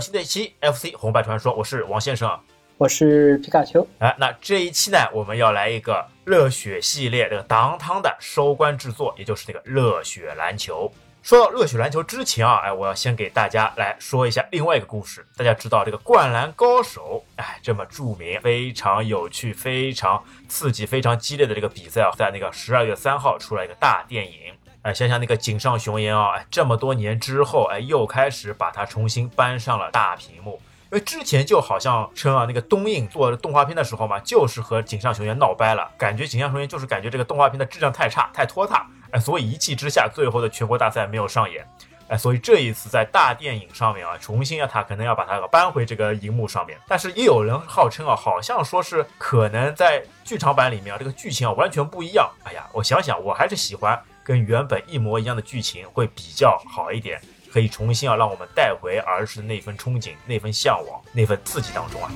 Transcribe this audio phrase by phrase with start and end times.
[0.00, 2.38] 新的一期 FC 红白传说，我是王先生，
[2.78, 3.86] 我是皮卡丘。
[3.98, 10.92] 哎，那这一期呢，我们要来一个热血系列这个当汤的收官制作，也就是那个热血篮球。
[11.22, 15.26] 说到热血篮球之前啊，哎，我要先给大家来说一下另外一个故事。
[15.36, 24.53] 大家知道这个《灌篮高手》哎，这么著名、非常有趣、非常刺激、非常激烈的这个比赛啊，在那个十二月三号出来一个大电影。
[24.84, 30.60] 哎，想想那个井上雄彦啊，哎，这么多年之后，哎，又开始把它重新搬上了大屏幕。
[30.92, 38.86] 因为之前就好像称啊，那个东映做动画片的时候嘛，就是和井上雄彦闹掰了，感觉井上雄彦就是感觉这个动画片的质量太差、太拖沓。
[39.10, 41.66] 哎，所以一气之下，最后的全国大赛没有上演。
[42.08, 46.78] 哎，所以这一次在大电影上面啊，重新啊，他可能要把它搬回这个荧幕上面。
[46.86, 52.30] 但是也有人号称啊，好像说是可能在剧场版里面啊，这个剧情啊完全不一样。
[52.44, 57.20] 哎呀，我想想，我还是喜欢跟原本一模一样的剧情会比较好一点，
[57.52, 62.10] 可以重新啊让我们带回儿时的那份憧憬、那份向往、那份刺激当中啊。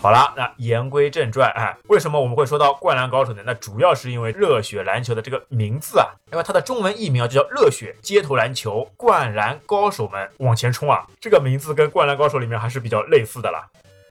[0.00, 3.42] 好了，那言归正传啊，为什么我们会说到《灌篮高手》呢？
[3.44, 13.66] 那主要是因为热血篮球的这个名字啊，因为它的中文译名啊就叫热血街头篮球，灌篮高手们往前冲啊，这个名字跟《灌篮高手》里面还是比较类似的啦。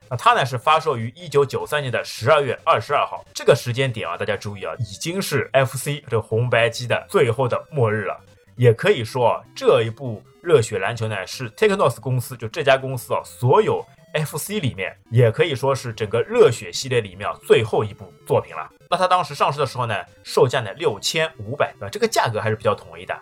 [0.09, 8.19] 那它呢是发售于一九九三年的十二月二十二号，这个时间点啊，大家注意啊，已经是 FC 这红白机的最后的末日了，
[8.55, 13.85] 也可以说啊，这一部热血篮球呢是 Technos 公司就这家公司啊所有。
[14.15, 18.71] FC 里面也可以说是整个热血系列里面啊最后一部作品了。
[18.89, 23.13] 那它当时上市的时候呢，售价呢六千五百，啊，这个价格还是比较统一的。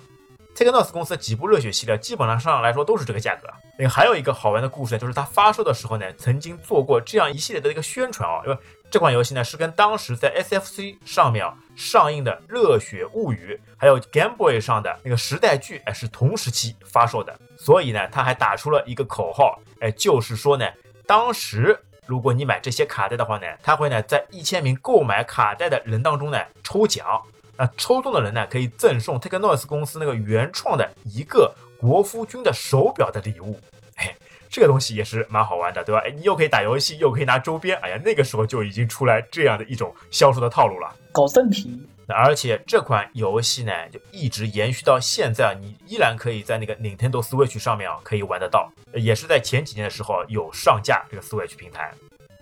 [0.55, 3.47] Technos 公司的几部热血系列基本上上来说都是这个价格。
[3.77, 8.57] 那个还有一个好玩的故事呢，就是它发售的时候呢，曾经做过这样一系列的一个宣传啊，因为
[8.91, 11.45] 这款游戏呢是跟当时在 SFC 上面
[11.75, 20.65] 上映的《热血物语》还有 Game Boy 上的那个时代剧哎是同时期发售的，所以呢，他还打出了一个口号，哎，就是说呢。
[21.05, 27.21] 当时，如果你买这些卡带的话呢，他会呢在一千名购买卡带的人当中呢抽奖，
[27.57, 33.59] 那抽中的人呢可以赠送 Technos 公司那个原创的一个国夫君的手表的礼物。
[33.95, 34.15] 哎，
[34.49, 36.01] 这个东西也是蛮好玩的，对吧？
[36.05, 37.77] 哎，你又可以打游戏，又可以拿周边。
[37.77, 41.87] 哎呀，那个时候就已经出来这样的一种销售的套路了，搞赠品。
[42.07, 51.93] 而且这款游戏呢，就一直延续到现在啊，你依然可以在那个 Nintendo Switch 上面啊，可以玩得到，也是在前几年的时候有上架这个 Switch 平台。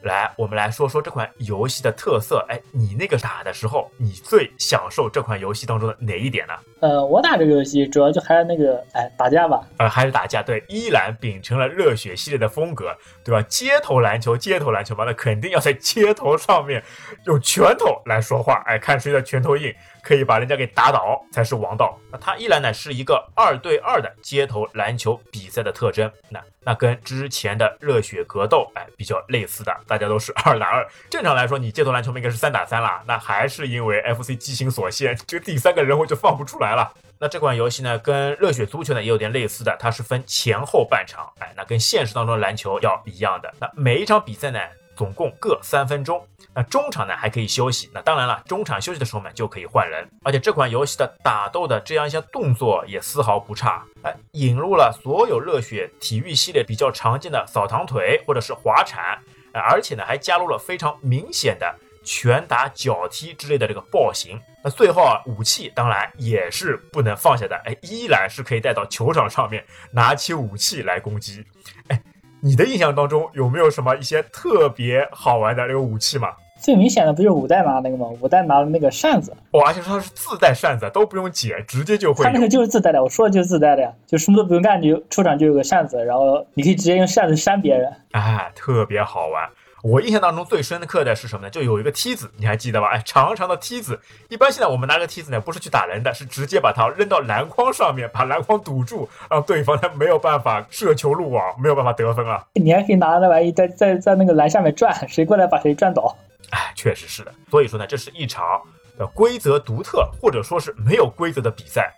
[0.04, 2.46] 来，我们来说说这款游戏的特色。
[2.50, 6.54] 哎，你那个打的时候，你最享受这款游戏当中的哪一点呢？
[6.82, 9.62] 呃，我打这个游戏主要就还是那个，哎，打架吧。
[9.78, 13.42] 呃，还是打架，对，依然秉承了热血系列的风格，对吧？
[13.48, 16.84] 街头篮球，街头篮球嘛，那肯定要在街头上面
[17.26, 19.74] 用拳头来说话，哎，看谁的拳头硬。
[20.04, 21.96] 可以把人家给打倒才是王道。
[22.12, 26.12] 那它依然呢是一个二对二的街头篮球比赛的特征。
[26.28, 30.84] 那那跟之前的热血格斗哎比较类似的，大家都是 二打二。
[31.08, 33.04] 正常来说，你街头篮球应该是三打三啦。
[33.06, 36.90] 那还是因为 FC 机型所限，这个第三个人物就放不出来来了。
[37.20, 41.30] 那这款游戏呢，跟热血足球呢也有点类似的，它是分前后半场。
[41.40, 43.54] 哎，那跟现实当中的篮球要一样的。
[43.60, 44.60] 那每一场比赛呢？
[44.94, 46.24] 总共各三分钟，
[46.54, 47.90] 那中场呢还可以休息。
[47.92, 50.08] 那当然了，中场休息的时候呢就可以换人。
[50.22, 59.18] 而且这款游戏的打斗的这样一些动作也丝毫不差，哎，引入了所有热血体育系列比较常见的扫堂腿或者是滑铲，
[59.54, 64.40] 而且呢还加入了非常明显的拳打脚踢之类的这个暴行。
[64.64, 71.46] 那最后啊，武器当然也是不能放下的，哎，依然是可以带到球场上面拿起武器来攻击，
[71.88, 72.02] 哎。
[72.44, 76.30] 你的印象当中有没有什么一些特别好玩的那个武器嘛？
[76.60, 78.08] 最明显的不就是五代拿那个吗？
[78.20, 82.26] 五代拿了那个扇子，哇，而且它是自带扇子，都不用解，直接就会。
[82.26, 89.48] 它那个就是自带的，我说的就是自带的呀，就什么都不用干，就出场就有个扇子，然后你可以直接用扇子扇别人，哎，特别好玩。
[89.84, 91.50] 我印象当中最深刻的是什么呢？
[91.50, 92.90] 就有一个梯子，你还记得吧？
[92.90, 94.00] 哎，长长的梯子。
[94.30, 102.46] 一般现在我们拿个梯子呢，不是去打人的，是直接把它扔到篮筐上面，把篮筐堵住，让对方他没有办法射球入网，没有办法得分啊。
[102.54, 106.16] 你还可以拿那玩意在在在那个篮下面转，谁过来把谁转倒。
[106.52, 107.34] 哎，确实是的。
[107.50, 108.62] 所以说呢，这是一场
[109.00, 111.92] 的规则独特，或者说是没有规则的比赛。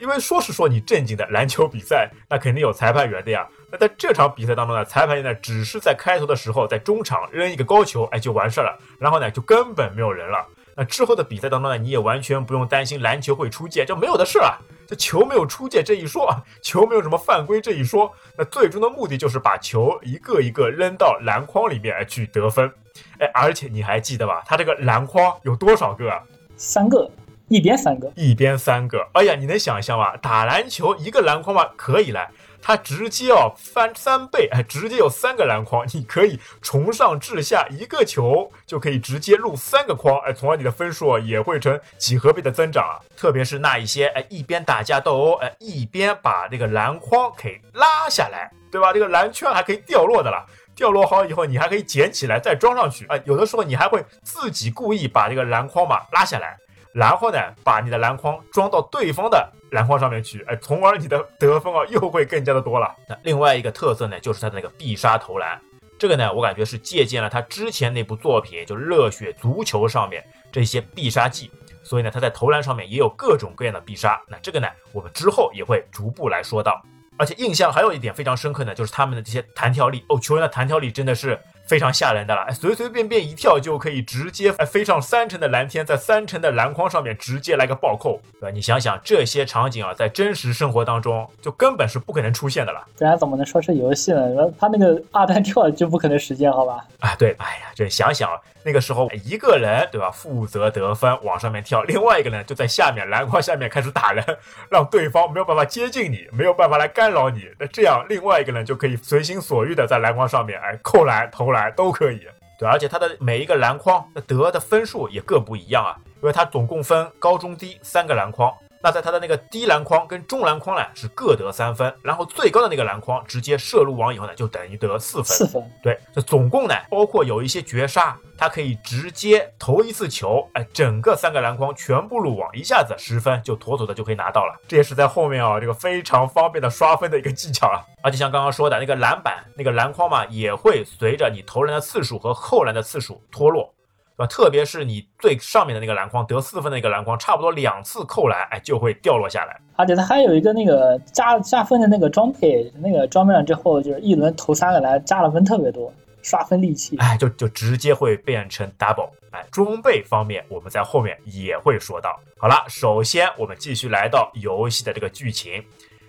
[0.00, 3.48] 因为说是说你正经的篮球比赛，那肯定有裁判员的呀。
[3.70, 10.46] 那在这场比赛当中呢，裁判员呢只是在开头的时候在中场扔一个高球，哎就完事儿了，然后呢就根本没有人了。
[10.74, 14.56] 那之后的比赛当中呢，你也完全不用担心篮球会出界，就没有的事啊。
[14.86, 22.72] 这球没有出界这一说，球没有什么犯规这一说，那最终的目的就是把球一个一个扔到篮筐里面去得分。
[23.18, 24.42] 哎，而且你还记得吧？
[24.46, 26.10] 他这个篮筐有多少个？
[26.56, 27.10] 三个。
[27.48, 29.08] 一边三个，一边三个。
[29.14, 30.14] 哎呀，你能想象吗？
[30.18, 31.66] 打篮球一个篮筐吗？
[31.76, 32.30] 可以来。
[32.60, 43.00] 他直接要翻三倍，哎，直接有三个篮筐，你可以从上至下一个球就可以直接入三个筐，哎，从而你的分数也会成几何倍的增长啊！
[43.16, 48.92] 特别是那一些哎一边打架斗殴，哎一边把这个篮筐给拉下来，对吧？
[48.92, 50.44] 这个篮圈还可以掉落的了，
[50.74, 56.56] 掉落好以后你还可以捡起来再装上去，哎，有的时候你还会自己故意把这个篮筐嘛拉下来。
[56.94, 62.94] 然后呢，把你的篮筐装到对方的篮筐上面去，哎，从而你的得分啊又会更加的多了。
[63.08, 65.60] 那另外一个特色呢，就是它的那个必杀投篮，
[65.98, 71.50] 这个呢，我感觉是借鉴了他之前那部作品，就《热血足球》上面这些必杀技，
[71.82, 74.20] 所以呢，他在投篮上面也有各种各样的必杀。
[74.28, 76.82] 那这个呢，我们之后也会逐步来说到。
[77.16, 81.38] 而且印象还有一点非常深刻呢，就是他们的这些弹跳力哦，球员的弹跳力真的是。
[81.68, 88.50] 非常吓人的了，哎，随随便便一跳就可以直接哎飞上三层的蓝天，在三层的篮筐上面直接来个暴扣，对吧？
[88.50, 94.20] 你想想这些场景啊，在真实生活当中就根本是不可能出现的了，不然怎么能说是游戏呢？
[94.58, 96.82] 他那个二单跳就不可能实现，好吧？
[97.00, 98.30] 啊，对，哎呀，这想想
[98.64, 104.24] 那个时候一个人对吧，负责得分往上面跳，另外一个人就在下面篮筐下面开始打人，
[104.70, 111.57] 让对方没有办法接近你，没有办法来干扰你，那这样另外一个人就可以随心所欲的在篮筐上面哎扣篮投篮。
[111.76, 112.20] 都可以，
[112.58, 118.52] 对，而且它的每一个篮筐得的分数也各不一样啊，因为它总共分高中低三个篮筐。
[118.80, 125.24] 那在它的那个低篮筐跟中篮筐呢是各得三分，然后最高的那个篮筐直接射入网以后呢就等于得四分。
[125.24, 125.70] 四分。
[125.82, 134.60] 对，这总共呢包括有一些绝杀，它可以直接投一次球，哎，整个三个篮筐全部入网，一下子十分就妥妥的就可以拿到了。
[134.68, 137.82] 这也是在后面啊这个非常方便的刷分的一个技巧啊。
[138.00, 143.74] 而且像刚刚说的那个篮板那个篮筐嘛，也会随着你投篮的次数和扣篮的次数脱落。
[144.18, 149.56] 啊，特别是你最上面的那个篮筐得四分的那个篮筐，差不多两次扣篮，哎，就会掉落下来。
[149.76, 156.96] 而且它还有一个那个加加分的那个装配，那个装备上之后，就是一轮投三个篮，加了分特别多，刷分利器。
[156.96, 159.08] 哎，就就直接会变成 double。
[159.30, 162.18] 哎，装备方面我们在后面也会说到。
[162.38, 165.64] 好了，首先我们继续来到游戏的这个剧情。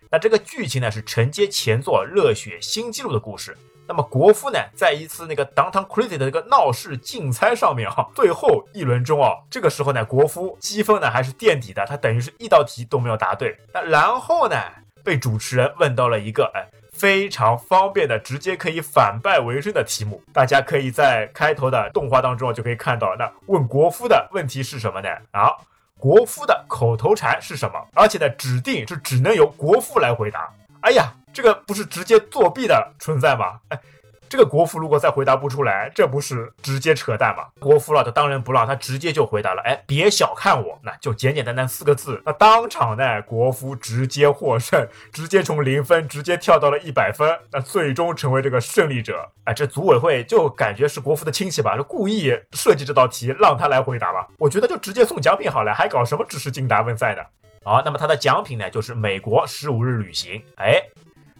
[0.09, 3.55] 那这个剧情呢，是承接前作《热血新纪录》的故事。
[3.89, 13.57] 那么国夫呢，在一次那个 Downtown Crazy 的这个闹市竞猜上面啊， 最后一轮中啊，这个时候呢，国夫积分呢还是垫底的，他等于是一道题都没有答对。
[13.73, 14.55] 那然后呢，
[15.03, 16.61] 被主持人问到了一个哎
[16.93, 20.21] 非常方便的，直接可以反败为胜的题目。
[20.31, 25.09] 大家可以在开头的动画当中就可以看到，那问国夫的问题是什么呢？
[25.31, 25.49] 啊，
[25.97, 27.87] 国夫的口头禅是什么？
[27.95, 30.47] 而且呢，指定是只能由国夫来回答。
[30.81, 31.11] 哎呀。
[31.33, 33.59] 这个不是直接作弊的存在吗？
[33.69, 33.79] 哎，
[34.27, 37.45] 这个国服如果再回答不出来，这不是直接扯淡吗？
[37.59, 39.61] 国服老的当仁不让，他直接就回答了。
[39.61, 42.21] 哎，别小看我，那就简简单单四个字。
[42.25, 49.27] 那当场呢，国服直接获胜， 直接从零分直接跳到了一百分，那最终成为这个胜利者。
[49.45, 54.27] 哎，这组委会就感觉是国服的亲戚吧，就故意设计这道题让他来回答吧。
[54.37, 57.21] 我觉得就直接送奖品好了，还搞什么知识竞答问赛呢？
[57.63, 60.43] 好，那么他的奖品呢，就是美国十五日旅行。
[60.57, 60.81] 哎。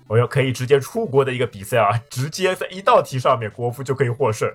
[0.09, 4.51] 我要可以直接出国的一个比赛啊，直接在一道题上面，国夫就可以获胜。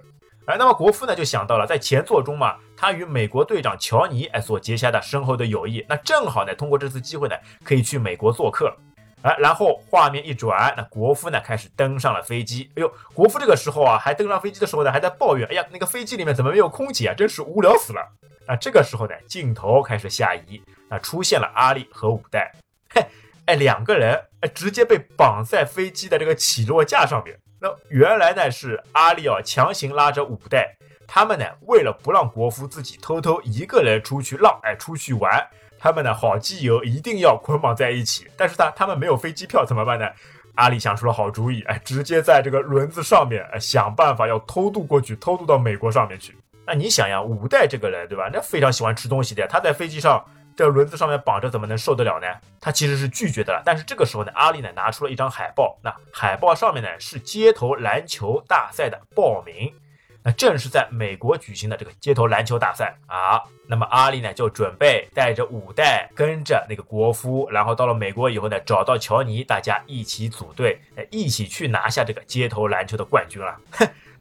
[0.47, 8.77] 哎，那么国夫呢就想到了，在前作中嘛，他与美国队长乔尼哎所结下的深厚的友谊，那正好呢，通过这次机会呢，可以去美国做客。
[9.23, 12.69] 哎，然后画面一转，那国夫呢开始登上了飞机。
[12.75, 18.01] 哎呦，国夫这个时候啊，还登上飞机的时候呢，还在抱怨，哎呀，那个飞机里面怎么没有空姐啊，真是无聊死了。
[18.47, 22.53] 那这个时候呢，镜头开始下移，那出现了阿力和五代。
[22.93, 23.07] 嘿。
[23.47, 27.39] 哎，两个人哎，直接被绑在飞机的这个起落架上面。
[27.61, 35.47] 那原来呢是阿丽啊强行拉着五代，他们呢为了不让国夫自己偷偷一个人出去浪，哎，出去玩，
[35.79, 38.27] 他们呢好基友一定要捆绑在一起。
[38.37, 40.09] 但是他他们没有飞机票怎么办呢？
[40.55, 46.37] 阿丽想出了好主意，哎，直接在这个轮子上面，哎，想办法要偷渡过去，偷渡到美国上面去。
[46.67, 48.31] 那你想呀，五代这个人对吧？
[48.33, 50.25] 那非常喜欢吃东西的，他在飞机上。
[50.57, 52.27] 这轮子上面绑着，怎么能受得了呢？
[52.61, 53.63] 他其实是拒绝的了。
[53.65, 59.75] 但是这个时候呢，阿丽呢拿出了一张海报，那海报上面呢是街头篮球大赛的报名，
[60.23, 63.43] 那正是在美国举行的这个街头篮球大赛啊。
[63.67, 70.81] 那么阿丽呢就准备带着五代跟着那个国夫，然后到了美国以后呢，找到乔尼，大家一起组队，
[71.11, 73.59] 一起去拿下这个街头篮球的冠军了。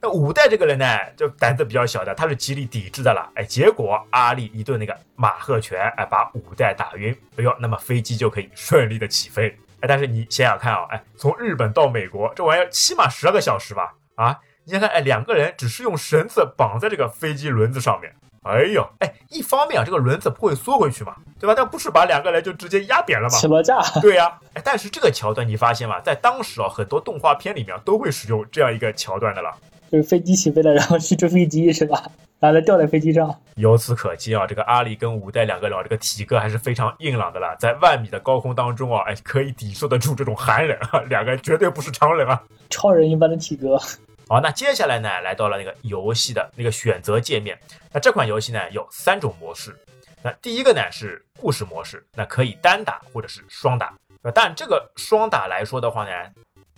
[0.04, 0.10] 哼。
[0.10, 3.30] 那五代这个人呢，就胆子比较小的，他是极力抵制的了。
[3.36, 7.18] 哎，结果阿力一顿那个马赫拳，哎，把五代打晕。
[7.38, 9.58] 哎呦，那么飞机就可以顺利的起飞。
[9.80, 13.94] 哎，但是你想想看啊，哎，从日本到美国，这玩意儿起码十二个小时吧？
[14.16, 21.54] 啊，你想看，哎，两个人只是用绳子绑在这个飞机轮子上面，哎呦，哎，一方面啊，这个轮子不会缩回去嘛，对吧？
[21.56, 23.38] 但不是把两个人就直接压扁了吗？
[23.38, 23.80] 起落架。
[24.02, 26.00] 对呀，哎，但是这个桥段你发现吗？
[26.02, 29.54] 在当时啊，很多动画片里面都会使用这样一个桥段的了。
[29.94, 32.10] 就是飞机起飞了，然后去追飞机是吧？
[32.40, 33.40] 然后再吊在飞机上。
[33.58, 43.78] 由此可见啊，这个阿里跟五代两个人啊，这个体格还是非常硬朗的了，在万米的高空当中啊，哎，可以抵受得住这种寒冷啊，两个人绝对不是常人啊，超人一般的体格。
[44.28, 47.56] 好，那接下来呢，来到了那个游戏的那个选择界面。
[47.92, 49.80] 那这款游戏呢有三种模式。
[50.24, 53.94] 那第一个呢是故事模式，那可以单打或者是双打。
[54.34, 56.12] 但这个双打来说的话呢。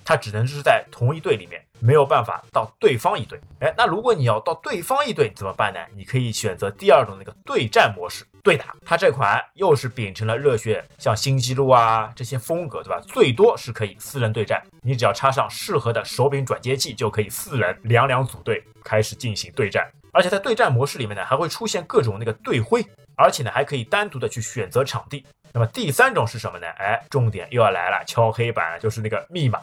[0.05, 3.37] 它只能是在同一队里面，没有办法到对方一队。
[3.59, 5.79] 哎，那如果你要到对方一队怎么办呢？
[5.95, 8.75] 你可以选择第二种那个对战模式，对打。
[8.85, 13.01] 它这款又是秉承了热血像新纪录啊这些风格，对吧？
[13.07, 19.89] 最多是可以四人对战，你只要插上适合的手柄转接器，就可以四人两两组队开始进行对战。
[20.13, 22.85] 而且在对战模式里面呢，还会出现各种那个队徽，
[23.17, 25.25] 而且呢还可以单独的去选择场地。
[25.51, 26.67] 那么第三种是什么呢？
[26.77, 29.59] 哎，重点又要来了，敲黑板就是那个密码。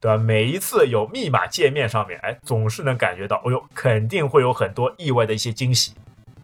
[0.00, 0.16] 对吧？
[0.16, 5.92] 每一次有密码界面上面，哎，总是能感觉到，哦呦，肯定会有很多意外的一些惊喜。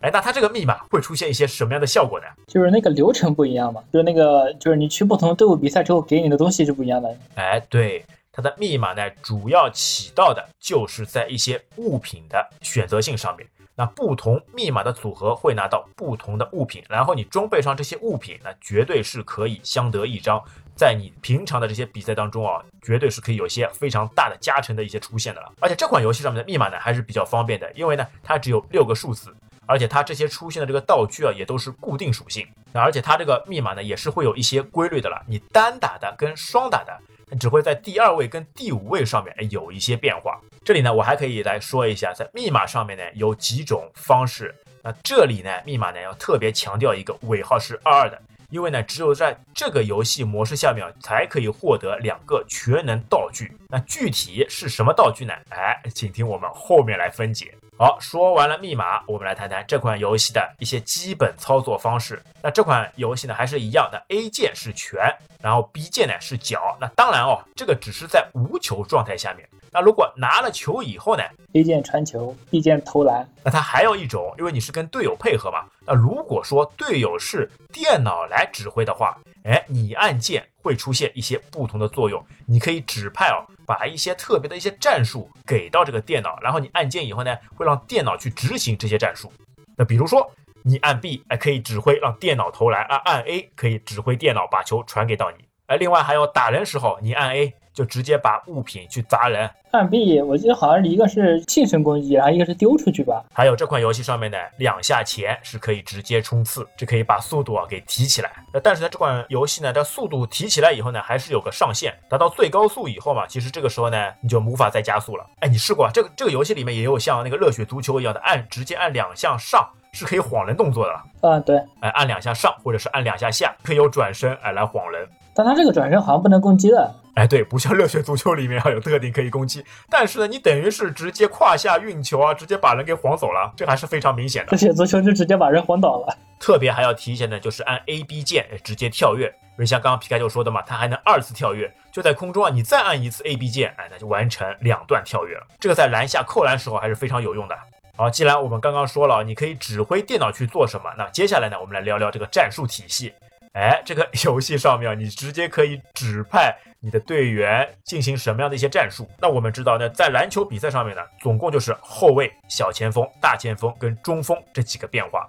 [0.00, 2.26] 哎，那它这个密码会出现一些什么样的效果呢？
[2.48, 7.16] 就是那个流程不一样嘛，就是那个，就是你去不同队伍比赛之后，给你的东西是不一样的。
[7.36, 13.46] 哎，对，它的密码呢，主要起到的就是在一些物品的选择性上面。
[13.74, 20.42] 那不同密码的组合会拿到不同的物品，然后你装备上这些物品，那绝对是可以相得益彰。
[20.74, 25.52] 在你平常的这些比赛当中啊，绝对是可以有些非常大的加成的一些出现的了。
[25.60, 29.34] 而且这款游戏上面的密码呢，还是比较方便的，因为呢，它只有六个数字，
[29.66, 32.46] 而且它这些出现的这个道具啊，也都是固定属性。
[32.72, 35.22] 那而且它这个密码呢，也是会有一些规律的了。
[35.28, 36.98] 你单打的跟双打的，
[37.38, 40.40] 只会在第二位跟第五位上面有一些变化。
[40.64, 44.54] 这里呢，我还可以来说一下，在密码上面呢，有几种方式。
[44.82, 48.20] 那这里呢，密码呢要特别强调一个尾号是二二的。
[48.52, 53.50] 因为呢，只有在这个游戏模式下面才可以获得两个全能道具。
[53.66, 55.32] 那具体是什么道具呢？
[55.48, 57.54] 哎，请听我们后面来分解。
[57.78, 62.22] 好，说完了密码，我们来谈谈这款游戏的一些基本操作方式。
[62.42, 65.00] 那这款游戏呢，还是一样的，A 键是拳，
[65.40, 66.76] 然后 B 键呢是脚。
[66.78, 69.48] 那当然哦，这个只是在无球状态下面。
[69.74, 71.22] 那如果拿了球以后呢
[71.54, 73.26] ？A 键传球，B 键投篮。
[73.42, 75.64] 那它还有一种，因为你是跟队友配合嘛。
[75.86, 82.22] 那如果说队友是电脑来指挥的话，哎，你按键会出现一些不同的作用。
[82.46, 89.32] 你可以指派哦，把一些特别的一些战术给到这个电脑，然后你按键以后呢，会让电脑去执行这些战术。
[89.74, 90.30] 那比如说
[90.62, 95.42] 你按 B，哎，可以指挥让电脑投篮；啊，按 A 可以指挥电脑把球传给到你。
[95.66, 97.54] 哎，另外还有打人时候，你按 A。
[97.72, 99.48] 就直接把物品去砸人。
[99.70, 103.24] 按 B，我记得好像一个是近身攻击，然后一个是丢出去吧。
[103.32, 108.30] 还有这款游戏上面的两下前是可以直接冲刺，这可以把速度啊给提起来。
[108.52, 115.24] 那但是呢，这款游戏呢，它速度提起来以后呢，还是有个上限，达到最高速以后嘛，其实这个时候呢，你就无法再加速了。
[115.40, 121.00] 哎，你试过这个这个游戏里面也有像那个热血足球一样的按直接按两下上是可以晃人动作的。
[121.22, 125.08] 嗯，对，哎，按两下上或者是按两下下，可以有转身哎来晃人。
[125.34, 126.94] 但他这个转身好像不能攻击的。
[127.14, 134.52] 哎，对，不像热血足球里面要有特定可以攻击，但是呢，你等于是直接胯下运球啊，直接把人给晃走了，这还是非常明显的。
[134.52, 136.16] 热血足球就直接把人晃倒了。
[136.40, 145.46] 特别还要提醒的，就是按 A B 键直接跳跃，因为像刚刚皮卡丘说的嘛，它还能二次跳跃，就在空中啊，你再按一次 A B 键，哎，那就完成两段跳跃了。
[145.60, 147.54] 这个在篮下扣篮时候还是非常有用的。
[147.94, 153.12] 好，既然我们刚刚说了，你可以指挥电脑去做什么，那接下来呢，我们来聊聊这个战术体系。
[153.52, 159.08] 哎，这个游戏上面你直接可以指派你的队员进行什么样的一些战术？
[159.20, 165.28] 那我们知道呢，在篮球比赛上面呢，总共就是后卫、小前锋、大前锋跟中锋这几个变化。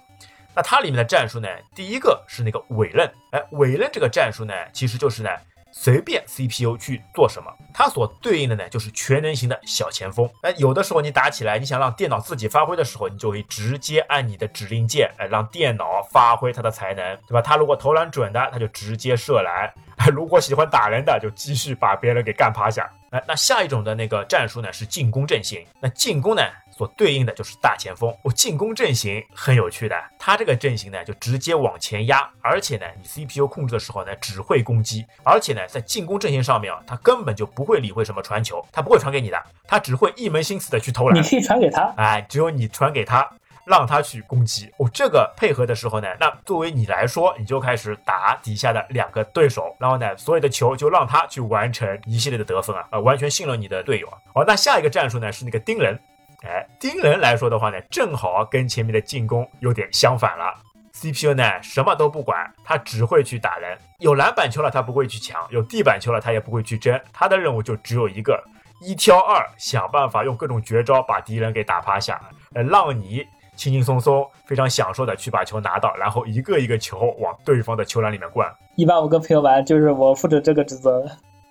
[0.55, 3.11] 那它里面的战术呢，第一个是那个尾刃。
[3.31, 5.29] 哎，尾刃这个战术呢，其实就是呢。
[5.75, 10.29] 随便 CPU 去做什么，它所对应的呢就是全能型的小前锋。
[10.43, 17.41] 哎，有的时候你打起来，你想让电脑自己发挥的时候，你就可以直接按你的指令键，哎，让电脑发挥它的才能，对吧？
[17.41, 19.67] 它如果投篮准的，它就直接射篮；
[20.13, 22.89] 如果喜欢打人的，就继续把别人给干趴下。
[23.09, 25.65] 哎，那下一种的那个战术呢是进攻阵型。
[25.79, 26.43] 那进攻呢？
[26.75, 41.17] 所对应的就是大前锋，我进攻阵型很有趣的，他这个阵型呢就直接往前压，而且呢你 CPU 控制的时候呢只会攻击，而且呢在进攻阵型上面啊，他根本就不会理会什么传球，他不会传给你的，他只会一门心思的去投篮。
[41.17, 43.29] 你可以传给他，哎，只有你传给他，
[43.65, 44.71] 让他去攻击。
[44.77, 54.17] 哦，这个配合的时候呢，那作为你来说，你就开始打底下的两个对手，然后呢所有的球就让他去完成一系列的得分啊，呃，完全信任你的队友啊。
[54.33, 55.99] 好，那下一个战术呢是那个盯人。
[56.43, 60.53] 哎，盯人来说的话呢，正好跟前面的进攻有点相反了。
[60.93, 63.77] CPU 呢什么都不管，他只会去打人。
[63.99, 66.99] 有篮板球了，他不会去抢；有地板球了，他也不会去争。
[67.11, 68.41] 他的任务就只有一个：
[68.79, 72.21] 一挑二，想办法用各种绝招把敌人给打趴下，
[72.53, 78.53] 呃，让你轻轻松松、非常享受的去把球拿到，然后一个一个球往对方的球篮里面灌。
[78.75, 81.03] 一般我跟朋友玩，就是我负责这个职责。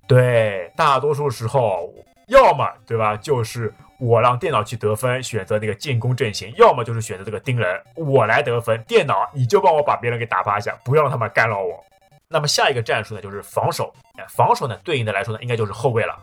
[0.07, 1.93] 对，大多数时候，
[2.27, 3.73] 要么对吧，就是
[4.03, 8.83] 我让电脑去得分，选择那个进攻阵型；要么就是选择这个盯人，我来得分。
[8.83, 11.81] 电脑你就帮我把别人给打趴下，不要让他们干扰我。
[12.27, 13.93] 那么下一个战术呢，就是防守。
[14.27, 16.21] 防守呢，对应的来说呢，应该就是后卫了。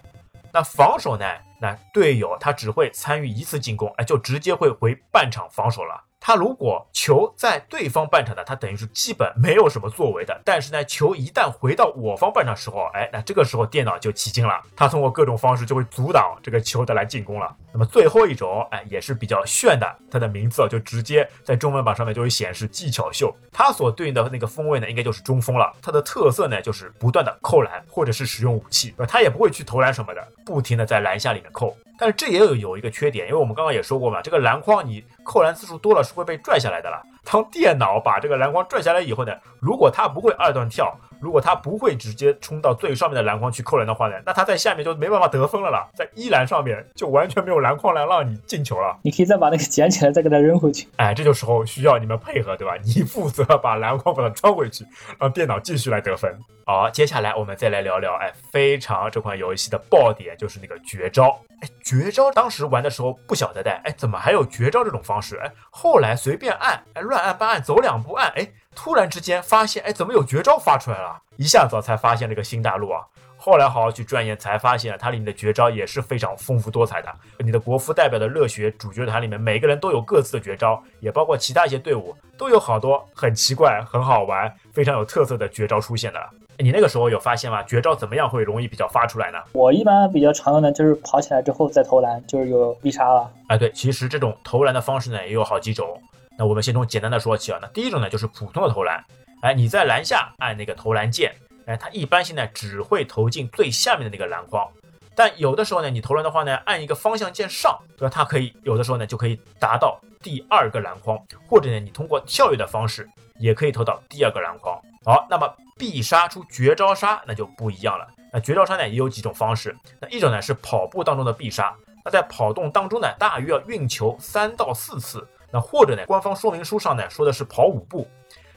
[0.53, 1.25] 那防守呢，
[1.59, 5.99] 那队友他只会参与一次进攻，哎，就直接会回半场防守了。
[6.21, 10.39] 他如果球在对方半场呢，他等于是基本没有什么作为的。
[10.45, 17.57] 但是呢，球一旦回到我方半场时候，哎，那这个时候电脑就起劲了，他通过各种方式就会阻挡这个球的来进攻了。
[17.73, 23.35] 那么最后一种，哎，也是比较炫的，它的名字就直接在中文榜上面就会显示技巧秀。
[23.51, 25.73] 它所对应的那个锋位呢，应该就是中锋了。
[25.81, 31.75] 它的特色呢，就是不断的扣篮或者是使用武器，他也不会去投篮什么的，不停的在篮下里面扣。
[32.01, 37.03] 但是这也有有一个缺点，因为我们刚刚也说过嘛，这个篮筐你扣篮次数多了是会被拽下来的了。
[37.23, 40.99] 当电脑把这个篮筐拽下来以后呢，如果它不会二段跳。
[41.21, 48.99] 如果他不会直接冲到最上面的篮筐去扣篮的话呢，那他在下面就没办法得分了啦，在一篮上面就完全没有篮筐来让你进球了。
[49.03, 50.89] 你可以再把那个捡起来，再给他扔回去。
[50.97, 52.75] 哎，这就时候需要你们配合，对吧？
[52.83, 54.85] 你负责把篮筐把它装回去，
[55.19, 56.35] 让电脑继续来得分。
[56.65, 61.37] 好，接下来我们再来聊聊，哎，非常这款游戏的爆点就是那个绝招。
[61.61, 65.37] 哎，绝招当时玩的时候不晓得的，哎，怎么还有绝招这种方式？
[65.39, 68.49] 哎，后来随便按，哎，乱按八按，走两步按，哎。
[68.75, 71.21] 突然之间发现，哎，怎么有绝招发出来了？
[71.37, 73.03] 一下子才发现这个新大陆啊！
[73.37, 77.09] 后来好好去钻研，才发现它里面的绝招也是非常丰富多彩的。
[77.39, 86.21] 你的国服代表的热血主角团里面，每个人都有各自的绝招，也包括其他一些队伍都有好多很奇怪、很好玩、非常有特色的绝招出现的。
[86.59, 87.63] 你那个时候有发现吗？
[87.63, 89.39] 绝招怎么样会容易比较发出来呢？
[89.53, 93.31] 我一般比较常用的就是跑起来之后再投篮，就是有必杀了。
[93.49, 96.01] 哎，对，其实这种投篮的方式呢也有好几种。
[96.41, 97.59] 那我们先从简单的说起啊。
[97.61, 99.05] 那第一种呢，就是普通的投篮。
[99.43, 101.35] 哎，你在篮下按那个投篮键，
[101.67, 104.67] 哎，它一般性呢只会投进最下面的那个篮筐。
[105.15, 108.11] 但有的时候呢，你投篮的话呢，按一个方向键上，对吧？
[108.11, 113.07] 它可以有的时候呢就可以达到第二个篮筐，或者呢你通过跳跃的方式
[113.39, 114.81] 也可以投到第二个篮筐。
[115.05, 118.09] 好，那么必杀出绝招杀那就不一样了。
[118.33, 119.77] 那绝招杀呢也有几种方式。
[120.01, 125.29] 那一种呢是跑步当中的必杀，那在跑动当中呢大约要运球三到四次。
[125.53, 126.05] 那或者呢？
[126.07, 128.09] 官方说明书上呢说的是跑五步，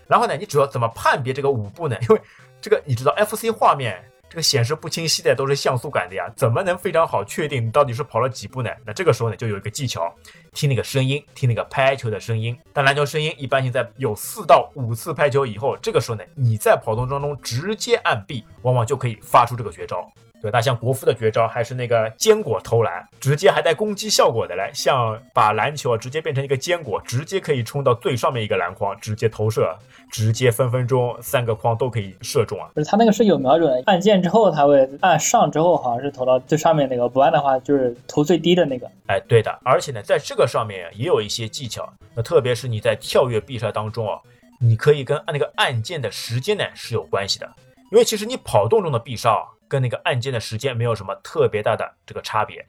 [0.07, 1.97] 然后呢，你主要怎么判别这个五步呢？
[2.03, 2.21] 因为
[2.61, 8.69] 这个你知道，FC 画面这个显示不清晰的都是像素感的呀，怎么能非常好确定你到底是跑了几步呢？
[8.85, 10.11] 那这个时候呢，就有一个技巧，
[10.53, 12.57] 听那个声音，听那个拍球的声音。
[12.71, 20.11] 但篮球声音一般性在有四到五次拍球以后，这个时候呢，你在跑动当中直接按 B，往往就可以发出这个绝招。
[20.43, 29.73] 对，那像国服的绝招还是那个坚果投篮，直接还带攻击效果的嘞，像把篮球啊直接变成一个坚果，直接可以冲到最上面一个篮筐，直接投射，
[30.11, 32.67] 直接分分钟三个框都可以射中啊！
[32.73, 38.85] 不是，他那个是有瞄准，按键之后他会按上之后，好像是投到最上面那个，不按的话就是投最低的那个。
[39.07, 44.19] 哎，对的，而且呢，在这个上面也有一些技巧，那特别是你在跳跃必杀当中啊，
[44.59, 47.49] 你可以跟按那个按键的时间呢是有关系的，
[47.93, 49.41] 因为其实你跑动中的必杀。
[49.73, 52.63] 跟那个按键的时间没有什么特别大的这个差别。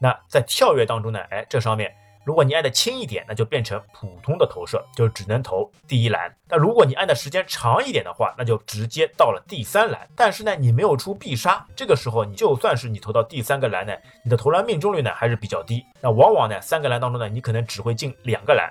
[0.00, 6.34] 那在跳跃当中呢，哎，这上面如果你按的轻一点，那就变成普通的投射，就只能投第一栏。
[6.48, 10.04] 那如果你按的时间长一点的话，那就直接到了第三栏。
[10.16, 15.86] 但是呢，你没有出必杀，这个时候你就算是你投到第三个篮呢，你的投篮命中率呢还是比较低。
[16.00, 18.68] 那往往呢，三个篮当中呢，你可能只会进两个篮，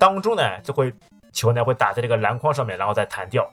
[0.00, 0.92] 当中呢就会
[1.32, 3.48] 球呢会打在这个篮筐上面，然后再弹掉。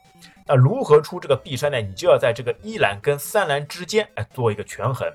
[0.48, 1.82] 那如何出这个必杀呢？
[1.82, 5.08] 你就要在这个一篮跟三篮之间，哎，做一个权衡。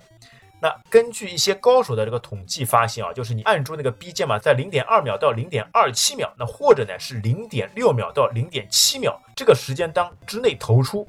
[0.61, 11.05] 那根据一些高手的这个统计发现啊，就是你按住那个 B 键嘛，在零点二秒到零点二七秒，那或者呢是零点六秒到零点七秒这个时间当之内投出，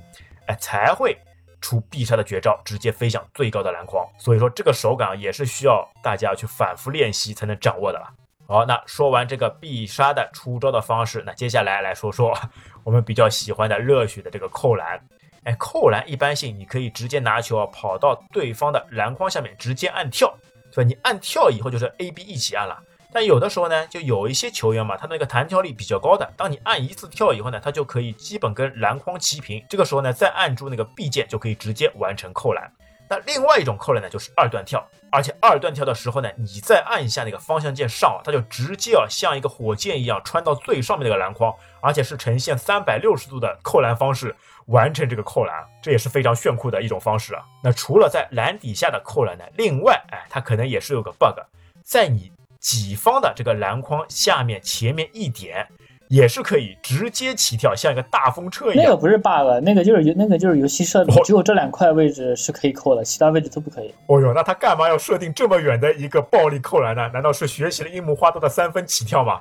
[0.47, 1.15] 哎，才会
[1.61, 4.03] 出必杀的绝招，直接飞向最高的篮筐。
[4.17, 8.07] 所以说这个手感也是需要大家去反复练习才能掌握的了。
[8.47, 12.35] 好，那说完这个必杀的出招的方式，那接下来来说说
[12.83, 14.99] 我们比较喜欢的热血的这个扣篮。
[15.43, 20.33] 哎，扣篮一般性，你可以直接拿球啊跑到对方的篮筐下面，直接按跳，
[20.71, 20.87] 对吧？
[20.87, 22.81] 你按跳以后就是 A、B 一起按了。
[23.11, 29.63] 但有的时候呢，就有一些球员嘛，他那个弹跳力比较高的，当你按一次跳以后呢，他就可以基本跟篮筐齐平。
[29.69, 32.71] 这个时候呢，再按住那个 B 键就可以直接完成扣篮。
[33.13, 47.43] 那另外一种扣篮呢，就是二段跳，而且二段跳的时候呢，你再按一下那个方向键上，它就直接啊像一个火箭一样穿到最上面那个篮筐，而且是呈现三百六十度的扣篮方式完成这个扣篮，这也是非常炫酷的一种方式啊。
[47.61, 51.37] 那除了在篮底下的扣篮呢，另外哎，它可能也是有个 bug，
[51.83, 55.67] 在你己方的这个篮筐下面前面一点。
[56.07, 58.83] 也是可以直接起跳，像一个大风车一样。
[58.83, 63.93] 那个不是 bug，那个就是游那个就是游戏设定，只有这两块位置是可以扣的，其他位置都不可以。
[64.07, 67.09] 哦哟，那他干嘛要设定这么远的一个暴力扣篮呢？
[67.13, 69.39] 难道是学习了樱木花道的三分起跳吗？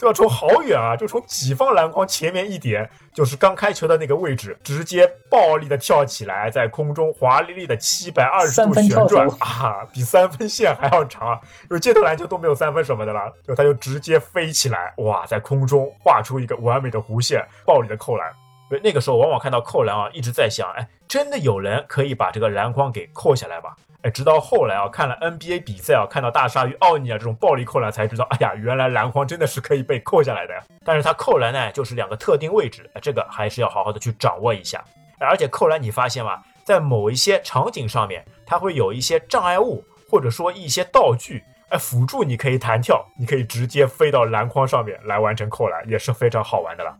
[0.00, 0.96] 都要冲好远啊！
[0.96, 11.38] 就从己方篮筐前面一点，就是刚开球的那个位置，直接暴力的跳起来，在空中华丽丽的七百二十度旋转啊，比三分线还要长。
[11.68, 18.32] 就街头篮球都没有三分什么的了，就他就直接飞起来，哇，在空中画出一个完美的弧线，暴力的扣篮。
[18.70, 23.74] 所以那个时候往往看到扣篮啊，一直在想，哎，真的有人可以把这个篮筐给扣下来吧？
[24.02, 30.62] 哎，直到后来啊，看了 NBA 比赛啊，看到大鲨鱼奥尼尔这种暴力扣篮，才知道，哎呀，原来篮筐真的是可以被扣下来的呀。
[30.84, 34.84] 但是它扣篮呢，就是两个特定位置，这个还是要好好的去掌握一下。
[35.18, 36.40] 而且扣篮，你发现吗？
[36.62, 46.96] 在某一些场景上面，它会有一些障碍物，或者说一些道具，哎，辅助你可以弹跳，你可以直接飞到篮筐上面来完成扣篮，也是非常好玩的了。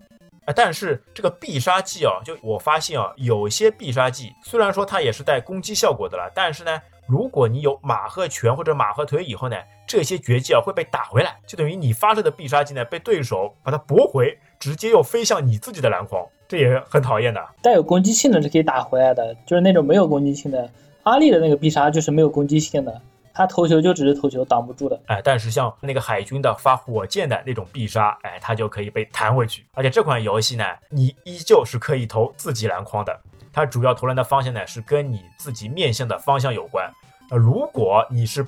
[0.54, 17.40] 但是这个必杀技啊，就我发现啊，有些必杀技虽然说它也是带攻击效果的了，但是呢，如果你有马赫拳或者马赫腿以后呢，这些绝技啊会被打回来，就等于你发射的必杀技呢被对手把它驳回，直接又飞向你自己的篮筐，这也很讨厌的。
[17.62, 20.70] 带有攻击性的是可以打回来的，就是那种没有攻击性的，
[21.02, 23.00] 阿力的那个必杀就是没有攻击性的。
[23.33, 25.01] 他投球就只是投球，挡不住的。
[25.07, 29.64] 哎，但是像那个海军的发火箭的那种必杀，哎，他就可以被弹回去。
[29.73, 33.21] 而且这款游戏呢，你依旧是可以投自己篮筐的。
[33.53, 36.88] 它主要投篮的方向呢，是跟你自己面向的方向有关。
[37.31, 38.47] 呃，如果你是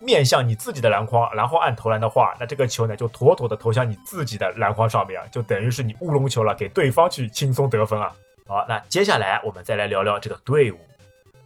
[0.00, 8.12] 面向你自己的篮筐，然后按投篮的话，那这个球呢，就妥妥的投向你自己的篮筐上面，就等于是你乌龙球了，给对方去轻松得分啊。
[8.48, 10.78] 好，那接下来我们再来聊聊这个队伍。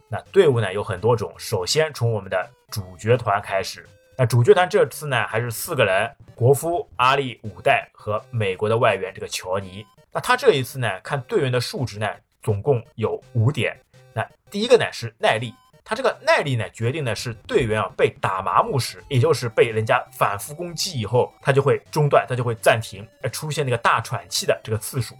[0.07, 3.85] 那队伍呢有很多种，首先从我们的主角团开始。
[4.17, 9.85] 那主角团这次呢还是四个人：国夫、阿力、五代和美国的外援这个乔尼。
[10.11, 12.07] 那他这一次呢，看队员的数值呢，
[12.41, 13.77] 总共有五点。
[14.13, 25.13] 那第一个呢是耐力，他这个耐力呢决定的是队员啊被打麻木时，也就是被人家反复攻击以后，他就会中断，他就会暂停，出现那个大喘气的这个次数。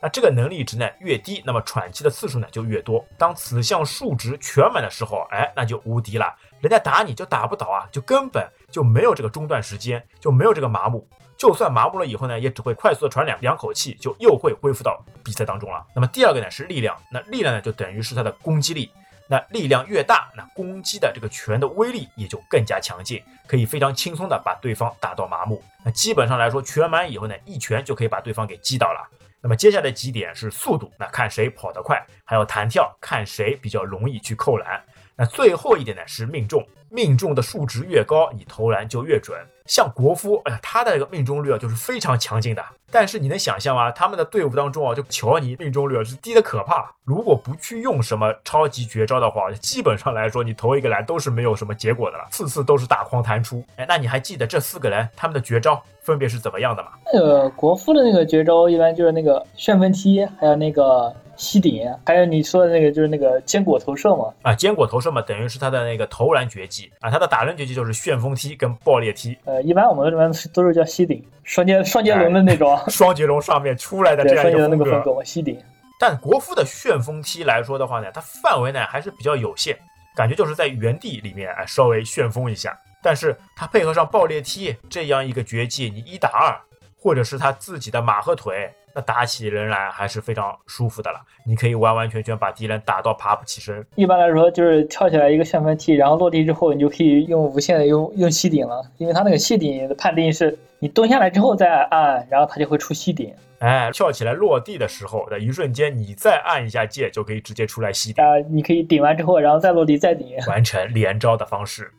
[0.00, 3.04] 那这个能力值呢越低，那么喘气的次数呢就越多。
[3.16, 6.34] 当此项数值全满的时候，哎，那就无敌了。
[6.60, 11.08] 人家打你就打不倒啊，就根本就没有这个中断时间，就没有这个麻木。
[11.36, 15.84] 就算麻木了以后呢，也只会快速的喘两两口气，就又会恢复到比赛当中了。
[15.94, 18.90] 那么第二个呢是力量，那力量呢就等于是它的攻击力。
[19.30, 25.62] 那力量越大，那攻击的这个拳的威力也就更加强劲，可以非常轻松的把对方打到麻木。
[25.84, 29.06] 那基本上来说，拳满以后呢，一拳就可以把对方给击倒了。
[29.40, 34.82] 那么接下来几点是速度，那看谁跑得快，还有弹跳，看谁比较容易去扣篮。
[35.16, 39.38] 那最后一点呢是命中，命中的数值越高，你投篮就越准。
[39.68, 42.64] 像国夫，哎呀，他的这个命中率啊就是非常强劲的。
[42.90, 43.90] 但是你能想象吗？
[43.92, 46.90] 他们的队伍当中啊，就乔尼命中率是低的可怕。
[47.04, 53.62] 如果不去用什么超级绝招的话，基本上来说，你投一个篮都是没有什么结果的了，次次都是大框弹出。
[53.76, 56.88] 哎，那你还记得这四个人他们的绝招分别是怎么样的吗？
[57.12, 61.14] 那个国夫的那个绝招一般就是那个旋风踢，还有那个。
[61.38, 64.34] 吸顶，还有你说的那个就是那个坚果投射嘛？
[64.42, 67.08] 啊，坚果投射嘛，等于是他的那个投篮绝技啊。
[67.08, 69.38] 他的打人绝技就是旋风踢跟爆裂踢。
[69.44, 72.76] 呃，一般我们这边都是叫吸顶，双截双截龙的那种。
[72.90, 75.56] 双截龙上面出来的这样一个风格，吸顶。
[76.00, 79.76] 但国夫的旋风踢来说的话呢，它范围呢还是比较有限，
[80.16, 82.76] 感觉就是在原地里面哎稍微旋风一下。
[83.00, 86.58] 但是它配合上爆裂踢这样一个绝技，你一打二，
[87.00, 88.68] 或者是他自己的马和腿。
[89.00, 93.84] 打起人来还是非常舒服的了，你可以完完全全把敌人打到爬不起身。
[93.94, 103.34] 一般来说，就是跳起来一个旋风踢，然后落地之后，你就可以用无限的用用吸顶了，因为它那个吸顶的判定是你蹲下来之后再按，然后它就会出吸顶。
[103.60, 108.24] 哎，跳起来落地的时候的一瞬间，你再按一下键，就可以直接出来吸顶。
[108.24, 111.90] 啊，你可以顶完之后，然后再落地再顶，完成连招的方式。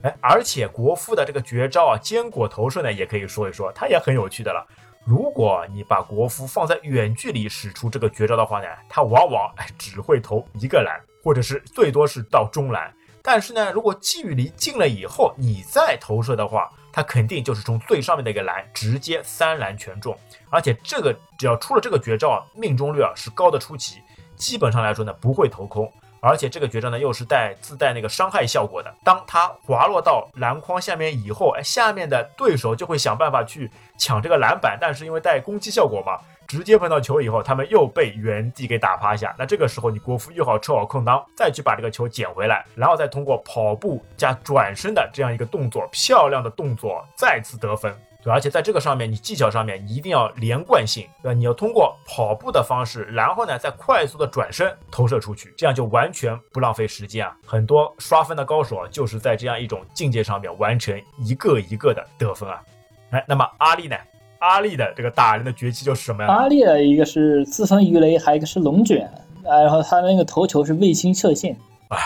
[0.00, 4.66] 哎，而且国服的这个绝招啊，坚果投射呢，也可以说一说，它也很有趣的了。
[5.04, 12.90] 如果你把国服放在远距离使出这个绝招的话呢，他往往哎只会投一个篮，或者是最多是到中篮。
[13.22, 20.16] 但是呢，如果距离近了以后，你再投射的话，他肯定就是从最上面的一个篮直接三篮全中。
[20.48, 24.00] 而且这个只要出了这个绝招啊，命中率啊是高的出奇，
[24.36, 25.90] 基本上来说呢不会投空。
[26.24, 28.92] 而且这个绝招呢又是带自带那个伤害效果的。
[29.04, 39.34] 当它滑落到篮筐下面以后，哎，下面的对手就会想办法去抢这个篮板，但是因为带攻击效果嘛，直接碰到球以后，他们又被原地给打趴下。
[39.38, 47.94] 那这个时候你国服又好抽好空当，再去把这个球捡回来，然后再通过跑步加转身的这样一个动作，漂亮的动作再次得分。
[48.24, 51.34] 对，而且在这个上面，你技巧上面一定要连贯性，对吧？
[51.34, 57.36] 你要通过跑步的方式，然后呢，再快速的转身投射出去，这样就完全不浪费时间啊！
[57.46, 62.62] 很多刷分的高手啊，就是在这样一种境界上面完成一个一个的得分啊！
[63.10, 63.96] 哎，那么阿力呢？
[64.38, 66.32] 阿力的这个打人的绝技就是什么呀？
[66.32, 69.06] 阿力的一个是自封鱼雷，还有一个是龙卷，
[69.44, 71.54] 然后他那个头球是卫星射线。
[71.88, 71.98] 哎，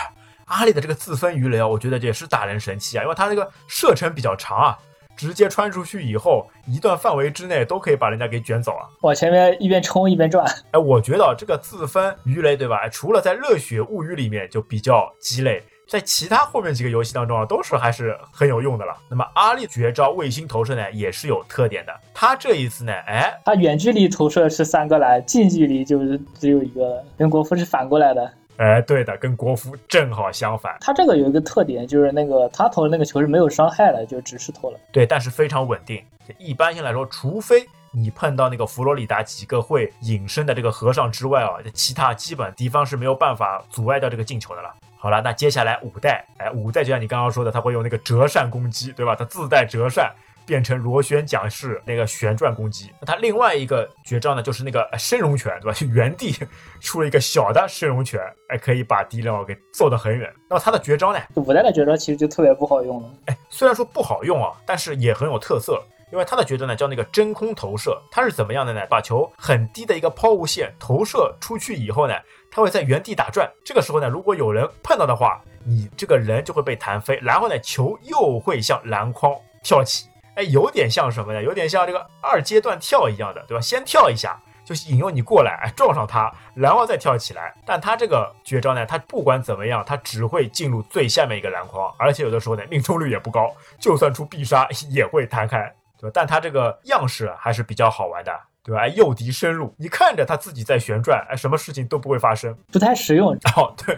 [0.47, 4.77] 阿丽的这个自封鱼雷啊，我觉得也是打人神器啊，因为他那个射程比较长啊。
[5.19, 8.87] 直接穿出去以后，一段范围之内都可以把人家给卷走啊！
[9.01, 10.45] 往前面一边冲一边转。
[10.71, 12.87] 哎，我觉得这个自分鱼雷，对吧？
[12.87, 18.95] 除了在热血物语里面就比较鸡肋，在其他后面几个游戏当中啊，都是还是很有用的了。
[19.09, 21.93] 那么阿丽绝招卫星投射呢，也是有特点的。
[22.13, 28.33] 他这一次呢，哎，他远距离投射是三个来，近距离就是只有一个，跟国服是反过来的。
[28.59, 30.75] 哎，对的，跟国服正好相反。
[30.81, 34.77] 他这个有一个特点，就是那个他投的那个球是没有伤害的，就只是投了。
[34.91, 36.03] 对，但是非常稳定。
[36.37, 44.75] 一般性来说，除非你碰到那个佛罗里达几个会隐身的这个和尚之外啊，其他基本敌方是没有办法阻碍掉这个进球的了。
[44.97, 49.15] 好了，那接下来五代，哎，五代就像你刚刚说的，他会用那个折扇攻击，对吧？
[49.15, 50.11] 他自带折扇。
[50.49, 55.77] 变成螺旋桨式那个旋转攻击，那他另外一个绝招呢，就是那个升龙拳，对吧？
[55.77, 56.35] 就原地
[56.81, 60.27] 出了一个小的升龙拳，哎，可以把敌人哦给揍得很远。
[60.49, 61.19] 那么他的绝招呢？
[61.35, 63.13] 五代的绝招其实就特别不好用了。
[63.27, 65.79] 哎，虽然说不好用啊，但是也很有特色，
[66.11, 68.83] 因为他的绝招呢叫那个真空投射，它是怎么样的呢？
[68.89, 72.15] 把球很低的一个抛物线投射出去以后呢，
[72.49, 73.47] 它会在原地打转。
[73.63, 79.31] 这个时候呢，如果有人碰到的话，你这个人就会被弹飞，然后呢，球又会向篮筐
[79.61, 80.08] 跳起。
[80.39, 81.43] 哎，有点像什么呢？
[81.43, 83.59] 有点像这个二阶段跳一样的，对吧？
[83.59, 87.53] 先跳一下，就是引诱你过来，撞上它，然后再跳起来。
[87.65, 96.11] 但他这个绝招呢，他不管怎么样，他只会进入最下面一个篮筐，而且有的时候呢，命中率也不高，就算出必杀 也会弹开，对吧？
[96.13, 98.31] 但他这个样式还是比较好玩的。
[98.61, 98.87] 对吧？
[98.89, 103.31] 诱敌深入，你看着它自己在旋转，哎，什么事情都不会发生，不太实用。
[103.55, 103.97] 哦，对，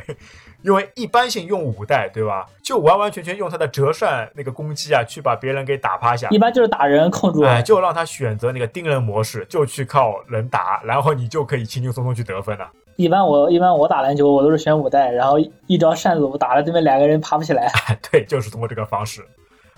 [0.63, 2.45] 因为一般性用五代，对吧？
[2.63, 6.27] 就完完全全用他的折扇那个攻击啊，去把别人给打趴下。
[6.29, 12.69] 一般就是打人控住，哎，就让他选择那个盯人模式，就去靠人打，然后你就可以轻轻松松去得分了。
[12.95, 17.71] 一般我一般我打篮球，我都是选五代，然后一招扇子，我打了对面两个人爬不起来。
[18.11, 19.21] 对，就是通过这个方式。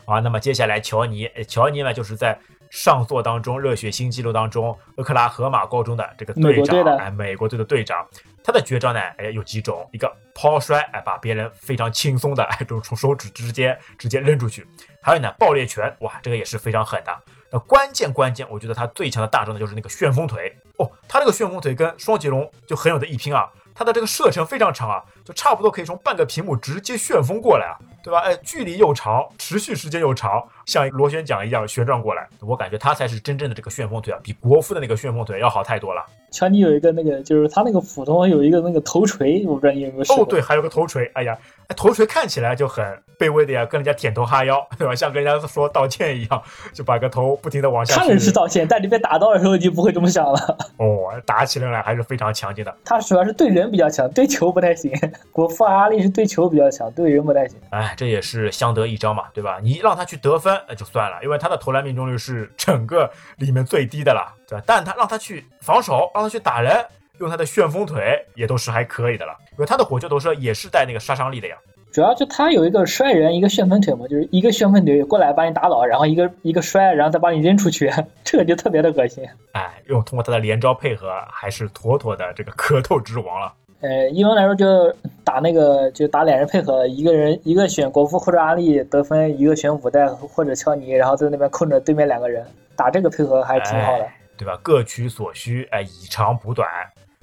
[0.05, 2.37] 啊，那么接下来乔尼，乔尼呢，就是在。
[2.73, 8.03] 上座当中，热血新纪录当中，俄克拉荷马高中的这个队长，哎，美国队的队长，
[8.43, 14.65] 他的绝招呢，哎，有几种，一个抛摔，哎，把别人非常轻松的， 哎，就从手指之间直接扔出去，
[15.03, 17.15] 还有呢，爆裂拳，哇，这个也是非常狠的。
[17.51, 27.75] 那关键关键，我觉得他最强的大招呢，就是那个旋风腿，哦，他这个旋风腿跟双截龙就很有的一拼啊，他的这个射程非常长啊，就差不多可以从半个屏幕直接旋风过来啊。
[28.03, 28.19] 对吧？
[28.19, 36.05] 哎，距离又长，持续时间又长，像螺旋桨一样旋转过来，我感觉他才是真正的这个旋风腿啊，比国服的那个旋风腿要好太多了。
[36.29, 40.23] 乔尼有一个那个，就是他那个普通有一个那个头锤，我不知道你有没有试过。
[40.23, 41.37] 哦，对，还有个头锤，哎呀，
[41.77, 42.85] 头锤看起来就很
[43.17, 44.93] 卑微的呀，跟人家舔头哈腰，对吧？
[44.93, 47.95] 像跟人家说道歉一样，就把个头不停的往下。
[47.95, 50.57] 看着是道歉，但你被打到的时候你就不会这么想了。
[50.75, 52.75] 哦，打起来还是非常强劲的。
[52.83, 54.91] 他主要是对人比较强，对球不太行。
[55.31, 57.57] 国服阿力是对球比较强，对人不太行。
[57.69, 58.73] 哎，这也是相。
[58.73, 59.59] 得益彰嘛，对吧？
[59.61, 64.63] 你让他去得分，那就算了，因为他的投篮命中率是整个里面最低的了，对吧？
[64.65, 66.83] 但他让他去防守，让他去打人，
[67.19, 71.55] 用他的旋风腿也都是还可以的了，因为他的火球投射也是带那个杀伤力的呀。
[71.91, 77.91] 主要就他有一个摔人，一个旋风腿嘛，就是一个旋风腿过来把你打倒，然后一个一个摔，然后再把你扔出去，
[78.25, 79.23] 这个就特别的恶心。
[79.51, 83.53] 哎，用通过他的连招配合，还是妥妥的这个格斗之王了。
[83.83, 84.89] 呃，一般来说就
[85.25, 94.57] 打那个，就打两人配合，一个人一个选国服或者阿丽得分，一个选五代或者乔尼，然后在那边控着对面两个人，打这个配合还挺好的，对吧？
[94.63, 96.65] 各取所需，哎，以长补短，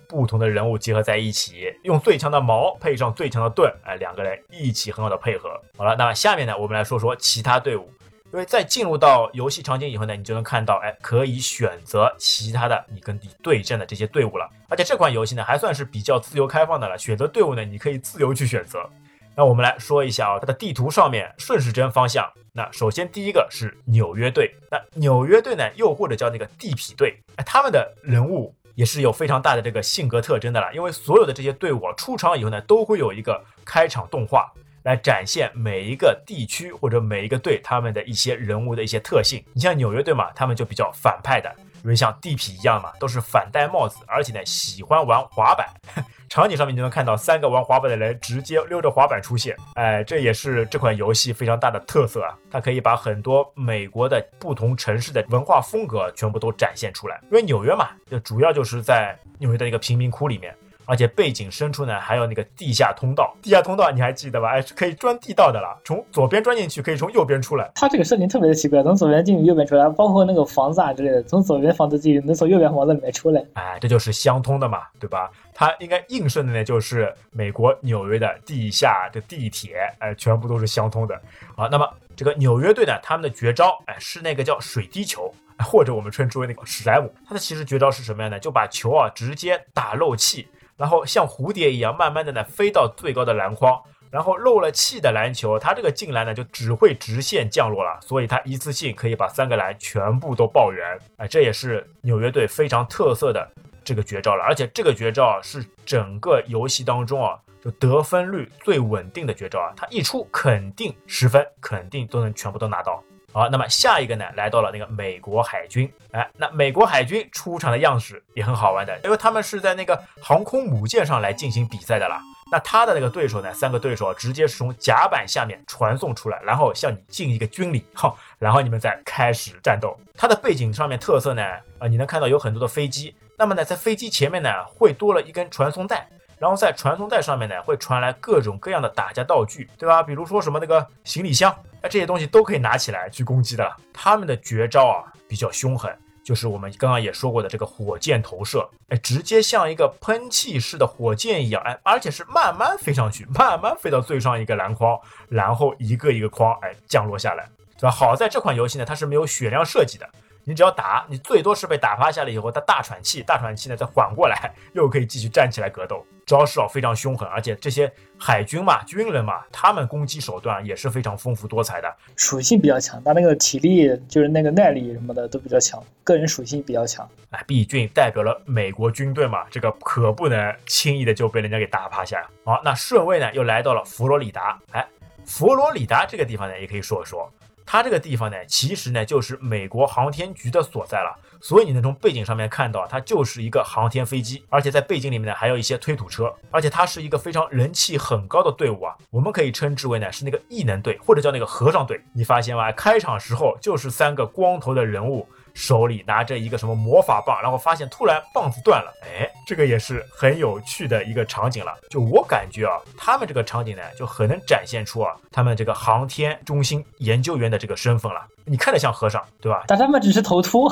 [0.07, 5.49] 不同的人物结合在一起，用最强的矛配上最强的盾，哎，两个人一起很好的配合。
[5.79, 7.89] 好了，那么下面呢，我们来说说其他队伍。
[8.33, 14.49] 因为在进入到游戏场景以后呢，你就能看到，哎，可以选择其他的你跟你对阵的这些队伍了。
[14.69, 16.97] 而且这款游戏呢，还算是比较自由开放的了。
[16.97, 18.89] 选择队伍呢，你可以自由去选择。
[19.35, 24.55] 那我们来说一下啊，它的地图上面顺时针方向，那首先第一个是纽约队。
[24.71, 28.55] 那纽约队呢，又或者叫那个地痞队，哎，他们的人物。
[28.77, 30.73] 也是有非常大的这个性格特征的了。
[30.73, 34.51] 因为所有的这些队伍出场以后呢，都会有一个开场动画。
[34.83, 39.45] 来展现每一个地区或者每一个队他们的一些人物的一些特性。
[39.53, 45.69] 你像纽约队嘛，他们就比较反派的，因为像地痞一样嘛，都是反戴帽子，而且呢喜欢玩滑板。
[46.31, 49.57] 场景上面就能看到三个玩滑板的人直接溜着滑板出现。
[49.75, 52.39] 哎，这也是这款游戏非常大的特色啊！
[52.49, 57.21] 它可以把很多美国的不同城市的文化风格全部都展现出来。
[57.25, 60.55] 因为纽约嘛，就主要就是在纽约的一个贫民窟里面。
[60.91, 63.33] 而且背景深处呢，还有那个地下通道。
[63.41, 64.49] 地下通道你还记得吧？
[64.49, 65.81] 哎，是可以钻地道的了。
[65.85, 67.71] 从左边钻进去，可以从右边出来。
[67.77, 69.89] 它这个设定特别的奇怪，从左边进去，右边出来。
[69.91, 73.41] 包括那个房子啊之类的，从左边房子进去，能从右边房子里面出来。
[73.53, 75.31] 哎，这就是相通的嘛，对吧？
[75.55, 81.15] 它应该映射的呢，就是美国纽约的地下的地铁，哎，全部都是相通的。
[81.55, 87.09] 好，那么这个纽约队呢，他们的绝招，哎，是那个叫水滴球，或者我们称之为那个史莱姆。
[87.29, 88.41] 它的其实绝招是什么样呢？
[88.41, 90.49] 就把球啊直接打漏气。
[90.81, 93.79] 然后像蝴蝶一样，慢慢的呢飞到最高的篮筐，
[94.11, 103.47] 然后漏了气的篮球，它这个进篮呢就只会直线降落了，所以它一次性可以把三个篮全部都爆圆，哎，这也是纽约队非常特色的
[103.85, 113.05] 这个绝招了，而且这个绝招是整个游戏当中啊，就得分率最稳定的绝招啊，它一出肯定十分，肯定都能全部都拿到。
[113.33, 115.91] 好，那么下一个呢，来到了那个美国海军。
[116.11, 122.21] 哎，那美国海军出场的样式也很好玩的，因为他们是在那个航空母舰上来进行比赛的啦。
[122.51, 129.97] 那他的那个对手呢，三个对手直接是从甲板下面传送出来，然后向你敬一个军礼，哈，然后你们再开始战斗。
[130.17, 131.43] 它的背景上面特色呢，
[131.79, 136.09] 啊，你能看到有很多的飞机，那么呢，在飞机前面呢，会多了一根传送带。
[136.41, 140.03] 然后在传送带上面呢，会传来各种各样的打架道具，对吧？
[140.03, 143.77] 比如说什么那个行李箱，哎，这些东西都可以拿起来去攻击的。
[143.93, 154.99] 他们的绝招啊比较凶狠，就是我们刚刚也说过的这个火箭投射，哎，直接像一个喷气式的火箭一样，哎，而且是慢慢飞上去，慢慢飞到最上一个篮筐，
[155.29, 157.91] 然后一个一个筐，哎，降落下来，对吧？
[157.91, 160.09] 好在这款游戏呢，它是没有血量设计的。
[160.45, 166.05] 你只要打，你最多是被打趴下了以后，他大喘气，大喘气呢再缓过来，又可以继续站起来格斗。
[166.31, 177.09] 招式啊非常凶狠，而且这些海军嘛、军人嘛，他们攻击手段也是非常丰富多彩的，属性比较强，他那个体力就是那个耐力什么的都比较强，个人属性比较强。
[177.31, 182.29] 哎，毕竟代表了美国军队嘛，这个可不能轻易的就被人家给打趴下呀。
[182.45, 184.57] 好，那顺位呢又来到了佛罗里达。
[184.71, 184.87] 哎，
[185.27, 187.29] 佛罗里达这个地方呢也可以说一说。
[187.73, 202.01] 它这个地方呢，其实呢就是美国航天局的所在了，所以你能从背景上面看到，它就是一个航天飞机，而且在背景里面呢还有一些推土车，而且它是一个非常人气很高的队伍啊，我们可以称之为呢是那个异能队，或者叫那个和尚队。
[202.13, 202.73] 你发现吗？
[202.73, 205.25] 开场时候就是三个光头的人物。
[205.55, 211.77] 手里拿着一个什么魔法棒，然后发现突然棒子断了，哎，这个也是很有趣的一个场景了。
[211.89, 218.21] 就我感觉啊，他们这个场景呢，就很能展现出啊，他们这个航天中心研究员的这个身份了。
[218.47, 219.63] 你看着像和尚，对吧？
[219.69, 220.69] 但他们只是头秃。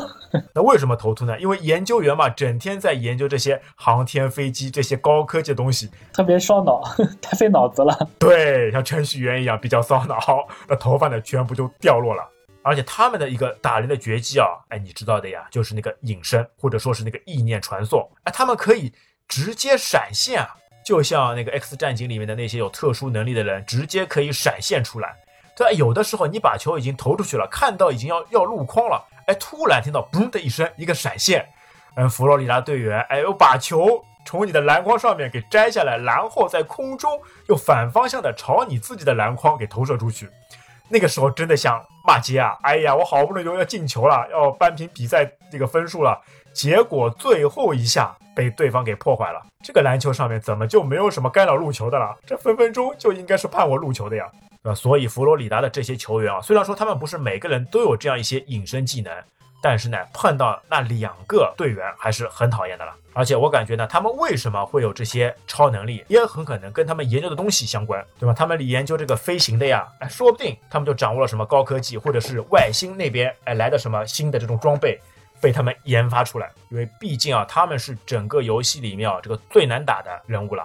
[0.53, 1.38] 那为什么头秃呢？
[1.38, 6.83] 因为研究员嘛，整天在研究这些航天飞机这些高科技的东西，特别烧脑，
[7.23, 7.97] 太费脑子了。
[8.19, 10.19] 对，像程序员一样比较烧脑，
[10.67, 12.29] 那头发呢全部就掉落了。
[12.62, 18.07] 而且他们的一个打人的绝技啊，哎，你知道的呀，就是那个隐身，或者说是那个意念传送。
[18.25, 18.92] 哎，他们可以
[19.27, 25.16] 直接闪现啊，就像那个 X 战警里面的那些有特殊能力的人，直接可以闪现出来。
[25.57, 31.49] 对，有的时候你把球已经投出去了，看到已经要要入筐了，哎，突然听到嘣的一声，一个闪现，
[31.97, 40.29] 嗯，佛罗里达队员，哎，又把球从你的篮筐上面给摘下来，然后在空中又反方向的朝你自己的篮筐给投射出去。
[40.88, 42.57] 那个时候真的想骂街啊！
[42.62, 46.18] 哎呀，我好不容易要进球了，要扳平比赛这个分数了，
[46.53, 49.44] 结果最后一下被对方给破坏了。
[49.62, 52.16] 这个篮球上面怎么就没有什么干扰入球的了？
[52.27, 54.27] 这分分钟就应该是判我入球的呀，
[54.62, 54.74] 呃？
[54.74, 59.12] 所以佛罗里达的这些球员啊，虽然说他们不是每个人都有这样一些隐身技能。
[59.61, 62.93] 但是呢，碰到那两个队员还是很讨厌的了。
[63.12, 68.32] 而且我感觉呢，他们为什么会有这些超能力，也很可能跟他们研究的东西相关，对吧？
[68.32, 74.97] 他们研究这个飞行的呀，哎，说不定他们就掌握了什么高科技，或者是外星那边哎来的什么新的这种装备，
[75.41, 76.49] 被他们研发出来。
[76.70, 80.62] 因为毕竟啊，他们是整个游戏里面啊这个最难打的人物了。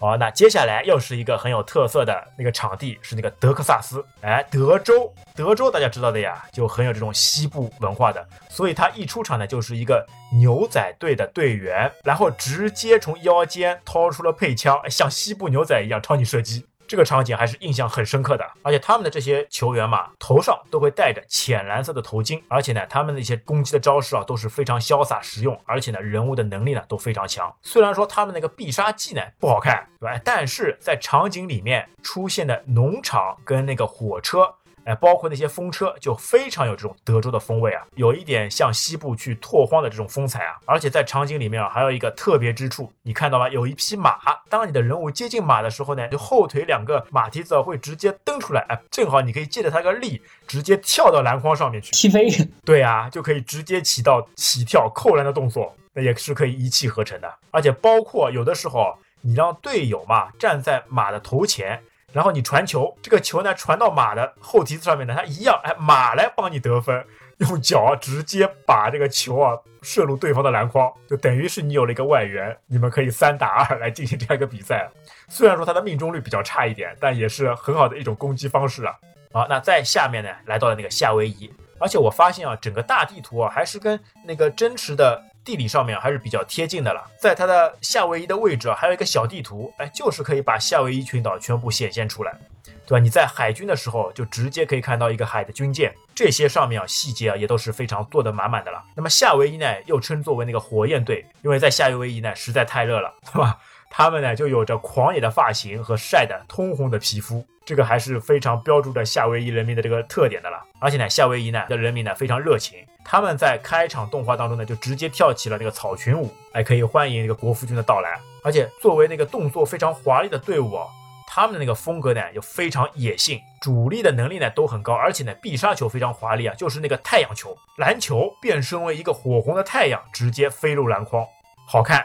[0.00, 4.04] 好，那接下来又是一个很有特色的那个场地，是那个德克萨斯。
[4.20, 16.64] 哎，德州，德州大家知道的呀，就很有这种西部文化的，所以他一出场呢，就是一个牛仔队的队员，然后直接从腰间掏出了配枪，像西部牛仔一样朝你射击。
[16.88, 18.44] 这个场景还是印象很深刻的。
[18.62, 27.54] 而且他们的这些球员嘛，头上都会戴着浅蓝色的头巾，而且呢，他们的一些攻击的招式啊，都是非常潇洒实用，而且呢，人物的能力呢都非常强。
[27.62, 30.20] 虽然说他们那个必杀技呢不好看，对吧？
[30.24, 34.52] 但是在场景里面出现的农场跟那个火车。
[34.88, 40.56] 哎，包括那些风车就非常有这种德州的风味啊，有一点像西部去拓荒的这种风采啊。
[40.64, 43.50] 而且在场景里面啊，还有一个特别之处，你看到吗？
[43.50, 44.18] 有一匹马，
[44.48, 52.30] 当你的人物接近马的时候呢，就后腿两个马蹄子会直接蹬出来，哎，正好你可以借着它个力，直接跳到篮筐上面去踢飞。
[52.64, 57.30] 对啊，就可以直接起到起跳扣篮的动作，那也是可以一气呵成的。
[57.50, 61.82] 而且包括有的时候，你让队友嘛站在马的头前。
[62.12, 67.04] 然后你传球，这个球呢传到马的后蹄子上面呢，它一样，哎，马来帮你得分，
[67.38, 74.88] 用脚直接把这个球啊射入对方的篮筐，就等于是你有了一个外援，你们可以三打二来进行这样一个比赛。
[75.28, 78.94] 虽然说它的命中率比较差一点，但也是很好的一种攻击方式啊。
[79.32, 85.22] 好，那在下面呢，来到了那个夏威夷，而且我发现啊，整个大地图啊还是跟那个真实的。
[85.48, 92.38] 地理上面还是比较贴近的了，在它的夏威夷的位置啊，还有一个小地图，哎，就是可以把夏威夷群岛全部显现出来，
[92.86, 92.98] 对吧？
[92.98, 98.84] 你在海军的时候就直接可以看到一个海的军舰，这些上面啊细节啊也都是非常做得满满的了。
[98.94, 103.56] 那么夏威夷呢，又称作为那个火焰队，因为在夏威夷呢实在太热了，对吧？
[103.90, 110.62] 他们呢就有着狂野的发型和晒得通红的皮肤，这个还是非常标注着夏威夷人民的这个特点的了。
[110.78, 112.78] 而且呢，夏威夷呢的人民呢非常热情。
[113.04, 118.20] 他们在开场动画当中呢，就直接跳起了那个草裙舞，哎，可以欢迎那个国服军的到来。
[118.44, 120.86] 而且作为那个动作非常华丽的队伍哦，
[121.26, 131.26] 他们的那个风格呢又非常野性，主力的能力呢都很高，而且呢必杀球非常华丽啊，就是那个太阳球，篮球变身为一个火红的太阳，直接飞入篮筐，
[131.66, 132.04] 好看。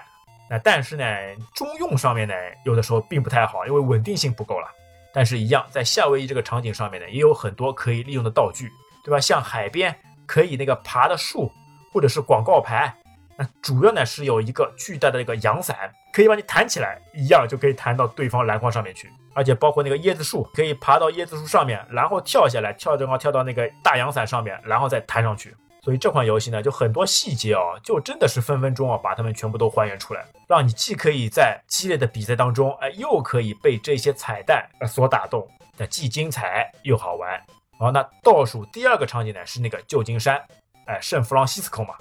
[0.59, 1.05] 但是呢，
[1.53, 2.33] 中用上面呢
[2.65, 4.67] 有的时候并不太好，因为稳定性不够了。
[5.13, 8.71] 但是，一样在夏威夷这个场景上面呢，也有很多可以利用的道具，
[9.03, 9.19] 对吧？
[9.19, 9.95] 像海边。
[10.25, 11.51] 可以那个爬的树，
[11.91, 12.91] 或者是广告牌，
[13.37, 19.11] 那主要呢是有一个巨大的那个阳伞，可以把你弹起来，一样就可以弹到对方篮筐上面去。
[19.33, 25.53] 而且包括那个椰子树，可以爬到椰子树上面，然后跳下来，跳正好跳到那个大阳伞上面，然后再弹上去。
[25.83, 37.37] 所以这款游戏呢，就很多细节哦，就真的是分分钟啊，把它们全部都还原出来，让你既可以在激烈的比赛当中，哎，又可以被这些彩蛋呃所打动，那既精彩又好玩。
[37.77, 40.41] 好，那倒数第二个场景呢是那个旧金山，
[40.85, 41.95] 哎，圣弗朗西斯科嘛，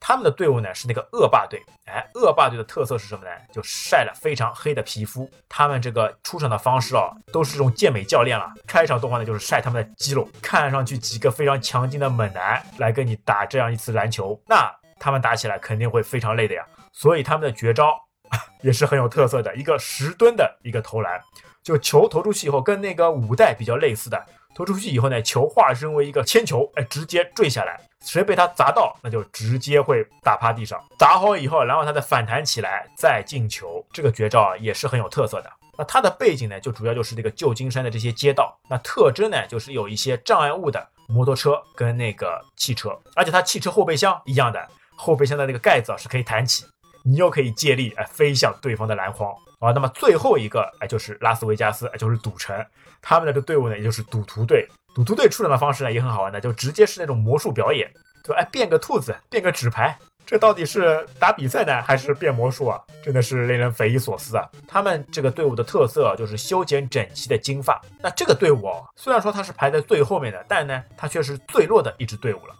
[0.00, 3.30] 他们的队伍呢是那个恶霸队，哎，恶霸队的特色是什么呢？
[3.52, 8.50] 就晒了非常黑的皮肤，他们这个出场的方式哦，都是这种健美教练了。
[8.66, 16.64] 开场动画呢就是晒他们的肌肉，看上去几个非常强劲的猛男来跟你打这样一次篮球，那他们打起来肯定会非常累的呀。
[16.92, 17.94] 所以他们的绝招
[18.62, 21.20] 也是很有特色的，一个十吨的一个投篮，
[21.62, 24.24] 就球投出去以后跟那个五代比较类似的。
[24.54, 30.78] 投出去以后呢，球化身为一个铅球，哎，直接坠下来，谁被它砸到，那就直接会打趴地上。
[30.98, 33.84] 砸好以后，然后它再反弹起来，再进球。
[33.92, 35.50] 这个绝招啊，也是很有特色的。
[35.78, 38.54] 那它的背景呢，就主要就是这个旧金山的这些街道。
[38.68, 46.66] 那特征呢，就是有一些障碍物的摩托车跟那个汽车，而且它汽车后备箱一样的，后备箱的那个盖子啊是可以弹起，
[47.02, 49.34] 你又可以借力哎飞向对方的篮筐。
[49.60, 52.66] 啊，那么最后一个哎，就是拉斯维加斯，哎，就是赌城，
[53.00, 54.66] 他们的这队伍呢，也就是赌徒队。
[54.94, 57.88] 赌徒队出场的方式呢，也很好玩的，就直接是那种魔术表演，
[58.24, 59.96] 就哎变个兔子，变个纸牌，
[60.26, 62.80] 这到底是打比赛呢，还是变魔术啊？
[63.04, 64.48] 真的是令人匪夷所思啊！
[64.66, 67.80] 他们这个队伍的特色就是修剪整齐的金发。
[68.00, 72.54] 那这个队伍哦，虽然说它是排在最后面的，但呢，它却是最弱的一支队伍了。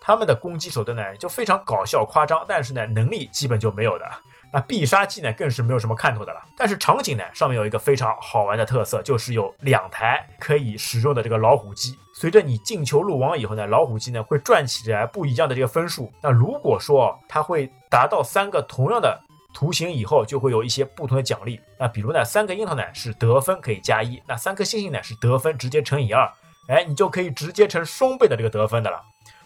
[0.00, 4.10] 他们的攻击手段呢，就非常搞笑夸张，但是呢，能力基本就没有的。
[4.52, 6.40] 那必杀技呢，更是没有什么看头的了。
[6.56, 11.96] 但是场景呢，上面有一个非常好玩的特色，就是有两台可以使用的这个老虎机。
[12.14, 16.12] 随着你进球入网以后呢，老虎机呢会转起来不一样的这个分数。
[16.22, 19.18] 那如果说它会达到三个同样的
[19.54, 21.60] 图形以后，就会有一些不同的奖励。
[21.78, 26.30] 那比如呢，三个樱桃呢是得分可以加一，那三颗星星呢是得分直接乘以二，
[26.68, 29.00] 哎，你就可以直接乘双倍的这个得分的了。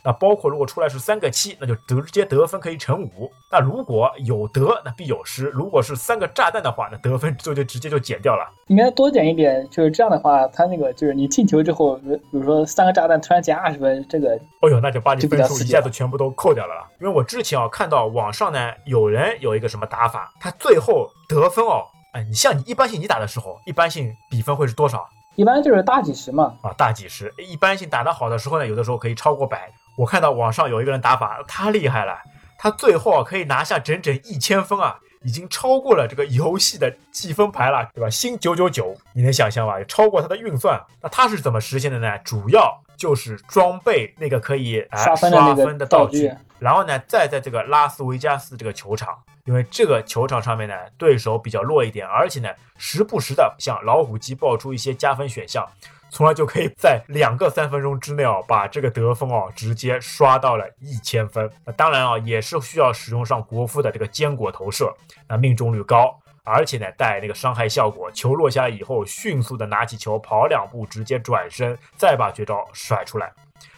[0.05, 3.33] 那包括如果出来是三个七，那就直接得分可以乘五。
[3.51, 5.47] 那如果有得，那必有失。
[5.47, 8.47] 如果是三个炸弹的话，那得分就就直接就减掉了。
[8.67, 16.87] 应该多减一点，就是这样的话，他那个就是你进球之后，比如说三个炸弹突然减二十分，这个，哦呦，那就把你分数一下子全部都扣掉了了。
[17.01, 25.09] 因为我之前啊看到网上呢有人有一个什么打法，他最后得分哦，哎，你像你一般性你打的时候，一般性比分会是多少？
[25.37, 26.55] 一般就是大几十嘛。
[26.61, 27.33] 啊，大几十。
[27.39, 29.73] 一般性打得好的时候呢，有的时候可以超过百。
[29.97, 32.19] 我看到网上有一个人打法，他厉害了，
[32.59, 34.99] 他最后啊可以拿下整整一千分啊！
[35.23, 38.11] 已经超过了这个游戏的积分牌了，对吧？
[38.11, 39.83] 新九九九，你能想象吧？
[39.85, 40.79] 超过他的运算。
[41.01, 42.19] 那他是怎么实现的呢？
[42.19, 55.67] 主要就是装备那个可以哎刷分的道具然后呢，再在这个拉斯维加斯这个球场，因为这个球场上面呢，对手比较弱一点，而且呢，时不时的向老虎机爆出一些加分选项，
[56.15, 61.51] 从而就可以在两个三分钟之内哦，把这个得分哦直接刷到了一千分。
[61.67, 64.95] 那当然啊，也是需要使用上国服的这个坚果投射，
[65.27, 66.17] 那命中率高。
[66.45, 73.33] 而且呢，带那个伤害效果，球落下来以后，迅速的拿起球跑两步，直接转身，再把绝招甩出来。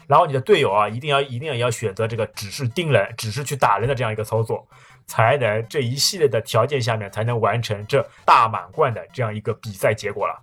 [0.07, 4.68] 然后你的队友啊，一定要一定要要选择这个只是盯人，只是去打人的这样一个操作，
[5.07, 10.43] 才能这一系列的条件下面才能完成这大满贯的这样一个比赛结果了。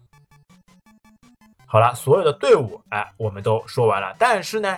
[1.74, 4.78] 好了，所有的队伍哎，我们都说完了，但是呢，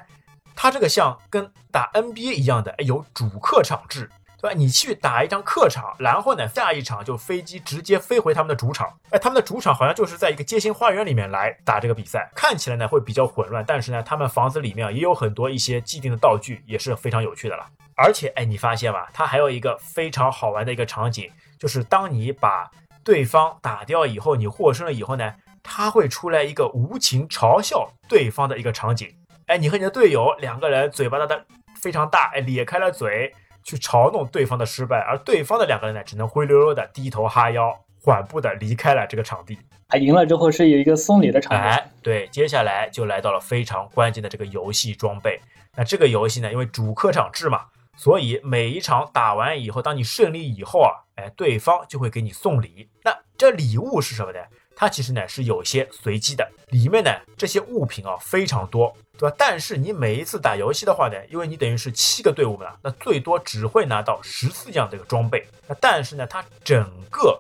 [0.56, 4.10] 它这个像跟打 NBA 一样的，哎，有主客场制。
[4.42, 4.56] 对吧？
[4.56, 8.94] 你去打一张客场，然后呢，下一场就飞机直接飞回他们的主场。
[9.10, 17.66] 哎，他们的主场好像就是在一个街心花园里面来打这个比赛，看起来呢会比较混乱，但是呢，他们房子里面也有很多一些既定的道具，也是非常有趣的了。
[17.96, 22.70] 而且，哎，你发现吧，它还有一个非常好玩的一个场景，就是当你把
[23.04, 25.34] 对方打掉以后，你获胜了以后呢，
[25.66, 29.14] 它会出来一个无情嘲笑对方的一个场景。
[29.48, 31.46] 哎，你和你的队友两个人嘴巴大的
[31.82, 33.34] 非常大，哎，咧开了嘴。
[33.68, 39.58] 去嘲弄对方的失败，而对方的两个人呢，只能灰溜溜的低头哈腰，缓步的离开了这个场地。
[39.88, 45.42] 他赢了之后是有一个送礼的场景，哎，对，接下来就来到了非常关键的这个游戏装备。
[45.76, 47.66] 那这个游戏呢，因为主客场制嘛，
[47.98, 52.88] 所以每一场打完以后，当你胜利以后啊，哎，对方就会给你送礼。
[53.04, 54.38] 那这礼物是什么呢？
[54.76, 59.36] 它其实呢是有些随机的，里面呢这些物品啊非常多，对吧？
[59.38, 65.48] 但是你每一次打游戏的话呢，因为你等于是七个队伍嘛，那最多只会拿到十四样这个装备。
[65.68, 67.40] 那但是呢，它整个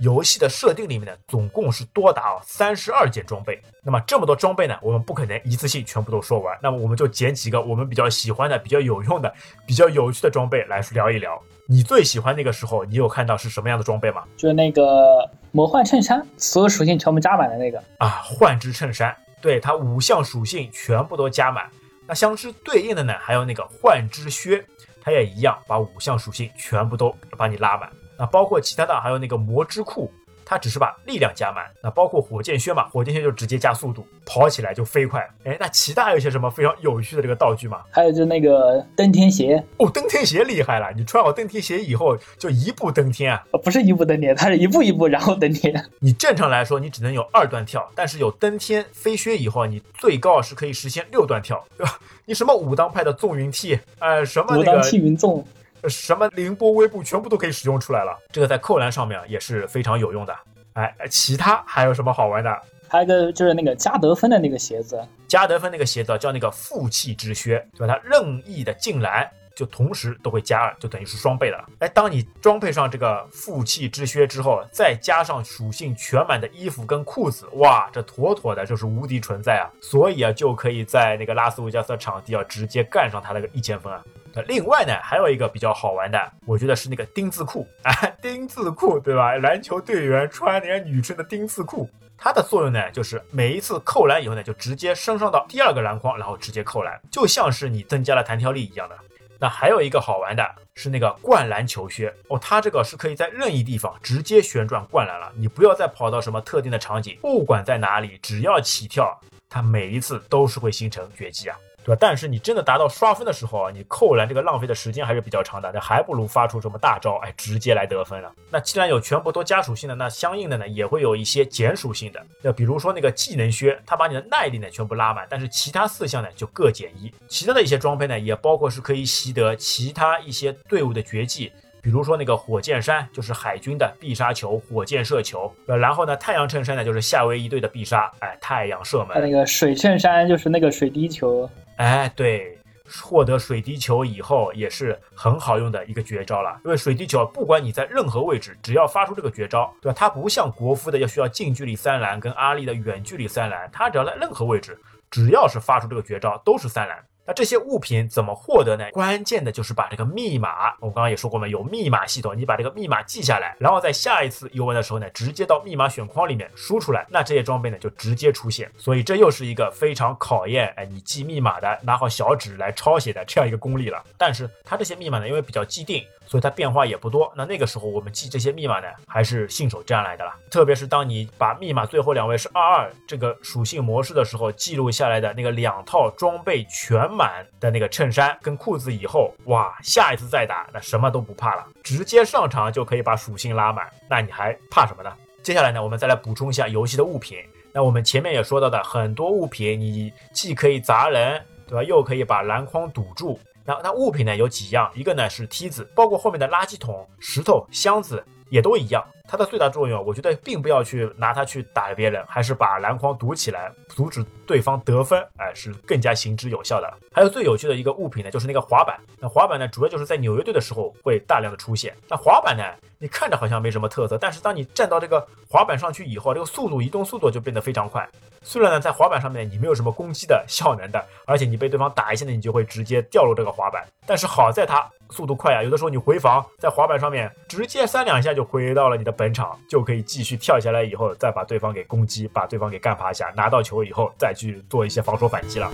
[0.00, 3.60] 游戏的设定里面呢，总共是多达啊三十二件装备。
[3.82, 6.56] 那么这么多装备呢，我们不可能一次性全部都说完。
[6.62, 9.34] 那么我们就捡几个我们比较喜欢的、比较有用的、
[9.66, 11.42] 比较有趣的装备来聊一聊。
[11.68, 14.22] 你最喜欢那个时候，你有看到是什么样的装备吗？
[14.36, 21.68] 就是那个魔幻衬衫，所有属性全部加满的那个啊，幻之衬衫，对它五项属性全部都加满。
[22.06, 24.64] 那相之对应的呢，还有那个幻之靴，
[25.02, 27.90] 它也一样，把五项属性全部都把你拉满。
[28.16, 30.08] 那包括其他的，还有那个魔之库。
[30.48, 35.28] 它只是把力量加满，那包括火箭靴嘛，火箭靴就直接加速度，跑起来就飞快。
[35.42, 37.82] 哎，那其他还有一些什么非常有趣的这个道具吗？
[37.90, 43.42] 还有就那个登天鞋哦，登天鞋厉害了，你穿好登天鞋以后就一步登天啊！
[43.64, 45.84] 不是一步登天，它是一步一步然后登天。
[45.98, 51.98] 你正常来说你只能有二段跳，但是有登天飞靴以后，你最高是可以实现六段跳，对吧？
[52.24, 55.44] 你什么武当派的纵云梯，呃，什么那个武当气云纵。
[55.88, 60.34] 什么凌波微步全部都可以使用出来了，这个在扣篮上面也是非常有用的。
[60.74, 62.54] 哎，其他还有什么好玩的？
[62.88, 67.94] 还有一个就是那个加得分的那个鞋子，加得分那个鞋子叫那个负气之靴，对吧？
[67.94, 71.64] 它任意的进篮就同时都会加二，就等于是双倍的了。
[71.78, 79.64] 哎，当你装配上这个负气之靴之后，再加上属性全满的衣服跟裤子，哇，这妥妥的就是无敌存在啊！
[79.80, 84.04] 所以啊，就可以在那个拉斯维加斯场地啊，直接干上他那个一千分啊。
[84.34, 87.90] 那另外呢，还有一个比较好玩的，我觉得是那个丁字裤，啊，
[88.20, 89.36] 丁字裤，对吧？
[89.36, 91.88] 篮球队员穿人家女生的丁字裤，
[92.18, 98.94] 它的作用呢，就是每一次扣篮以后呢，就直接升上到第二个篮筐，然后直接扣篮，就像是你增加了弹跳力一样的。
[99.38, 109.18] 那还有一个好玩的是那个灌篮球靴哦，它这个是可以在任意地方直接旋转灌篮了，你不要再跑到什么特定的场景，不管在哪里，只要起跳，
[109.48, 111.56] 它每一次都是会形成绝技啊。
[111.86, 111.98] 对吧？
[112.00, 118.32] 但是你真的达到刷分的时候啊，你扣篮这个浪费的时间还是比较长的，那还不如发出什么大招，哎，直接来得分了。
[118.50, 122.20] 那既然有全部都加属性的，那相应的呢也会有一些减属性的。
[122.42, 127.12] 那比如说那个技能靴，它把你的耐力呢全部拉满，但是其他四项呢就各减一。
[127.28, 131.52] 其他的一些装备呢，也包括是可以习得其他一些队伍的绝技。
[131.80, 135.54] 比如说那个火箭衫就是海军的必杀球，火箭射球。
[135.68, 139.20] 呃，然后呢，太阳衬衫呢就是夏威夷队的必杀，哎，太阳射门。
[139.20, 142.58] 那个水衬衫就是那个水滴球，哎，对，
[143.02, 146.58] 获得水滴球以后也是很好用的一个绝招了。
[146.64, 149.96] 因为水滴球不管你在任何位置，只要发出这个绝招，对吧？
[149.98, 154.78] 它不像国服的要需要近距离三篮，跟阿力的远距离三篮，它只要在任何位置，
[155.10, 157.04] 只要是发出这个绝招，都是三篮。
[157.26, 158.88] 那这些物品怎么获得呢？
[158.92, 168.70] 关键的就是把这个密码，我刚刚也说过嘛，有密码系统，你把这个密码记下来，然后在下一次游玩的时候呢，直接到密码选框里面输出来，那这些装备呢就直接出现。
[168.76, 174.02] 所以这又是一个非常考验哎你记密码的，拿好小纸来抄写的这样一个功力了。
[174.16, 177.32] 但是它这些密码呢，因为比较既定，所以它变化也不多。
[177.36, 180.32] 那那个时候我们记这些密码呢，还是信手拈来的了。
[180.50, 195.12] 特别是当你把密码最后两位是二二这个属性模式的时候，记录下来的那个两套装备全满的那个衬衫跟裤子以后，哇，下一次再打那什么都不怕了，直接上场就可以把属性拉满，那你还怕什么呢？
[195.42, 197.38] 接下来呢，我们再来补充一下游戏的物品。
[197.72, 201.82] 那我们前面也说到的很多物品，你既可以砸人，对吧？
[201.84, 203.38] 又可以把篮筐堵住。
[203.66, 209.04] 那那物品呢有几样，一个呢是梯子，包括后面的垃圾桶、石头、箱子也都一样。
[209.28, 216.88] 它的最大作用，我觉得并不要去拿它去打别人，还是把篮筐堵起来，阻止对方得分，哎，是更加行之有效的。
[217.12, 219.00] 还有最有趣的一个物品呢，就是那个滑板。
[219.18, 221.92] 那滑板呢，主要就是在纽约队的时候会大量的出现。
[222.08, 222.62] 那滑板呢，
[223.00, 228.08] 你看着好像没什么特色，但是当你站到这个滑板上去以后，这个速度移动速度就变得非常快。
[228.48, 233.84] 虽然呢，在滑板上面你没有什么攻击的效能的，而且你被对方打一下呢，你就会直接掉落这个滑板。
[234.06, 245.68] 但是好在它速度快啊，有的时候你回防在滑板上面直接三两下就回到了你的本场，就可以继续跳下来以后再把对方给攻击，把对方给干趴下，拿到球以后再去做一些防守反击了。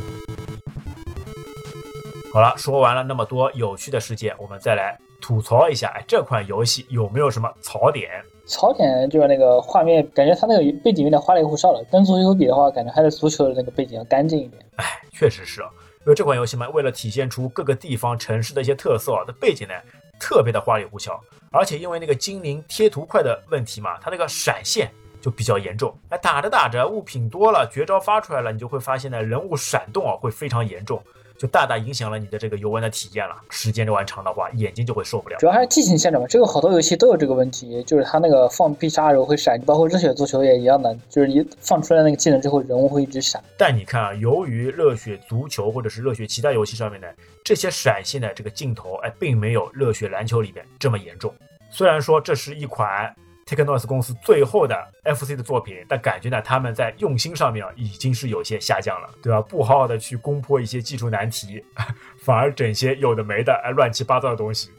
[2.33, 8.09] 好了，说完了那么多有趣的事件，我们再来吐槽一下，哎，这款游戏有没有什么槽点？
[8.47, 11.85] 槽点就是那个画面，感觉它那个背景有点花里胡哨了。
[11.93, 14.65] 跟足球比的话，感觉还是足球的那个背景要干净一点。
[14.77, 19.75] 哎，确实是，因为这款游戏嘛，为了体现出各个地方城市的一些特色，它背景呢
[20.19, 21.21] 特别的花里胡哨，
[21.51, 25.95] 而且因为那个精灵贴图块的问题嘛，它那个闪现就比较严重。
[26.09, 31.03] 哎，打着打着物品多了，绝招发出来了，你就会发现呢，人物闪动啊会非常严重。
[31.43, 33.35] 就大大影响了你的这个游玩的体验了。
[33.51, 35.37] 时间玩长的话，眼睛就会受不了。
[35.41, 43.43] 主要还是剧情限制嘛，这个好多游戏都有这个问题，就是它那个放必杀时候会闪，包括热血足球也一样的，就是一放出来那个技能之后，人物会一直闪。
[43.59, 47.13] 但你看啊，由于热血足球或者是热血其他游戏上面的
[47.43, 51.35] 这些闪现的这个镜头，哎，并没有热血篮球里面这么严重。
[51.73, 53.13] 虽然说这是一款。
[53.55, 54.75] Technos 公司最后的
[55.05, 59.41] FC 的作品，但感觉呢，他们在用心上面啊，已经是有些下降了，对吧？
[59.43, 61.63] 不好好的去攻破一些技术难题，
[62.25, 64.71] 反而整些有的没的，哎，乱七八糟的东西。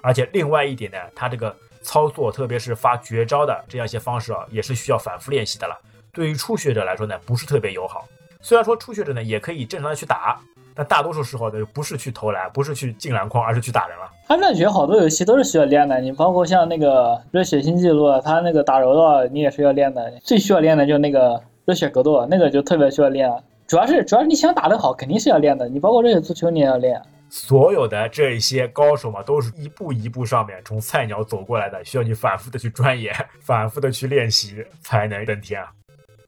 [0.00, 5.76] 而且另外一点呢，它这个操作，特别是发绝招的这样一些方式啊，也是需要反复练习的了。
[6.12, 8.06] 对于初学者来说呢，不是特别友好。
[8.40, 10.40] 虽然说初学者呢，也可以正常的去打。
[10.74, 14.10] 但大多数时候呢，不是去投篮，不是去进篮筐，而是去打人了。
[14.26, 20.12] 他感觉好多游戏都是需要练的，你包括像那个热血新纪录，他那个打柔道你也是要练的。
[20.22, 23.30] 最需要练的就是那个热血格斗，那个就特别需要练。
[23.66, 25.68] 主要是主要是你想打得好，肯定是要练的。
[25.68, 27.00] 你包括热血足球你也要练。
[27.28, 35.68] 所有的这一些高手嘛，都是一步一步上面从菜鸟走过来的，需要你反复的去钻研，反复的去练习，才能登天啊。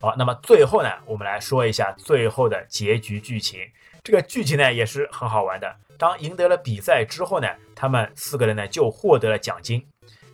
[0.00, 3.60] 好，那么最后呢，我们来说一下最后的结局剧情。
[4.04, 5.76] 这个剧情呢也是很好玩的。
[5.96, 9.80] 当赢得了比赛之后呢，他们四个人呢就获得了奖金。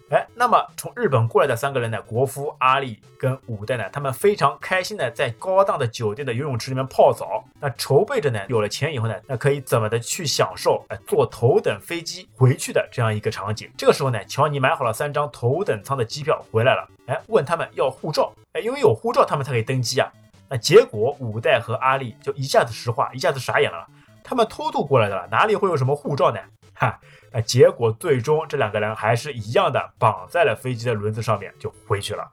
[0.08, 7.44] 哎，那么从日本过来的三个人呢，国夫、阿力跟五代呢，他们非常开心的在高档的酒店的游泳池里面泡澡。
[7.60, 13.70] 那筹备着呢，有了钱以后呢，那可以怎么的去享受哎坐头等飞机回去的这样一个场景。
[13.76, 16.88] 这个时候呢，乔尼买好了三张头等舱的机票回来了。
[17.06, 18.32] 哎，问他们要护照。
[18.54, 20.10] 哎，因为有护照他们才可以登机啊。
[20.48, 23.86] 那结果五代和阿力就一下子石化，一下子傻眼了。
[24.24, 26.40] 他们偷渡过来的了，哪里会有什么护照呢？
[26.74, 26.98] 哈，
[27.32, 32.28] 那结果最终这两个人还是一样的绑在了飞机的轮子上面就回去了。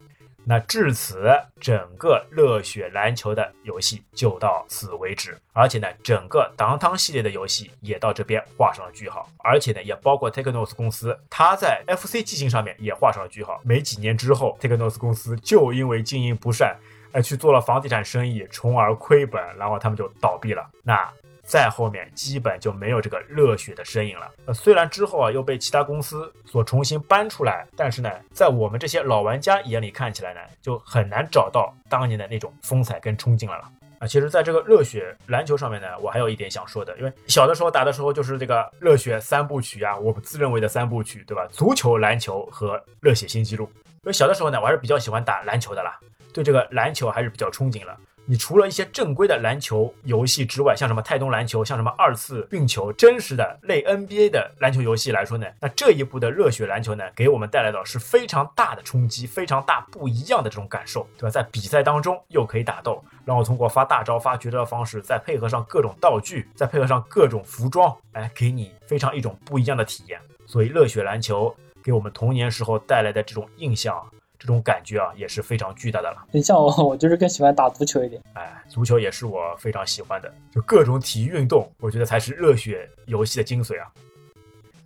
[0.48, 1.28] 那至此，
[1.60, 5.36] 整个热血篮球的游戏就到此为止。
[5.54, 9.28] 而且呢，整个当当系列的游戏也到这边画上了句号。
[9.40, 13.60] 而且呢，也包括 Technos 公司，它在 FC 机型上面也画上了句号。
[13.64, 16.78] 没几年之后，Technos 公司就因为经营不善。
[17.16, 20.70] 哎，去做了房地产生意，从而亏本，然后他们就倒闭了。
[20.84, 21.10] 那
[21.44, 24.30] 再后面基本就没有这个热血的身影了。
[24.48, 33.72] 呃，虽然之后啊又被其他公司所重新搬出来，但是呢，在我们这些老玩家眼里看起来呢，就很难找到当年的那种风采跟冲劲了了。
[34.00, 41.48] 啊，其实在这个热血篮球上面呢，我还有一点想说的，因为小的时候打的时候就是这个热血三部曲啊，我自认为的三部曲，对吧？
[41.50, 43.70] 足球、篮球和热血新纪录。
[44.06, 46.00] 因为小的时候呢，我还是比较喜欢打篮球的啦。
[46.32, 47.98] 对这个篮球还是比较憧憬了。
[48.28, 61.30] 你除了一些正规的篮球游戏之外，像什么泰东篮球，像什么二次运球，真实的类 NBA 的篮球游戏来说呢，那这一部的热血篮球呢，给我们带来的是非常大的冲击，非常大不一样的这种感受，对吧？
[61.32, 70.20] 在比赛当中又可以打斗，然后通过发大招、发绝招的方式，再配合上各种道具，再配合上各种服装，哎，给你非常一种不一样的体验。
[70.48, 71.56] 所以热血篮球
[71.86, 74.04] 给我们童年时候带来的这种印象。
[74.38, 76.18] 这种感觉啊也是非常巨大的了。
[76.30, 78.22] 你像我，我就是更喜欢打足球一点。
[78.34, 83.88] 哎，足球也是我非常喜欢的，就各种体育运动，我觉得才是热血游戏的精髓啊。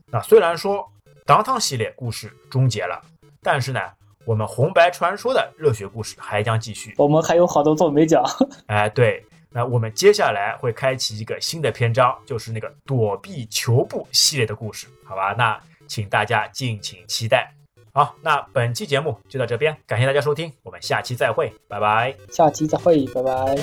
[0.05, 0.87] 那虽然说
[1.25, 3.01] 当当系列故事终结了，
[3.41, 3.81] 但是呢，
[4.23, 6.93] 我们红白传说的热血故事还将继续。
[6.97, 8.23] 我们还有好多座没讲。
[8.67, 15.33] 哎，对，那我们接下来会开启一个新的篇章，就是那个躲避球部系列的故事，好吧？
[15.35, 15.59] 那
[15.89, 17.53] 请大家敬请期待。
[17.91, 22.15] 好那本期节目就到这边感谢大家收听我们下期再会拜拜。
[22.31, 23.57] 下期再会拜拜。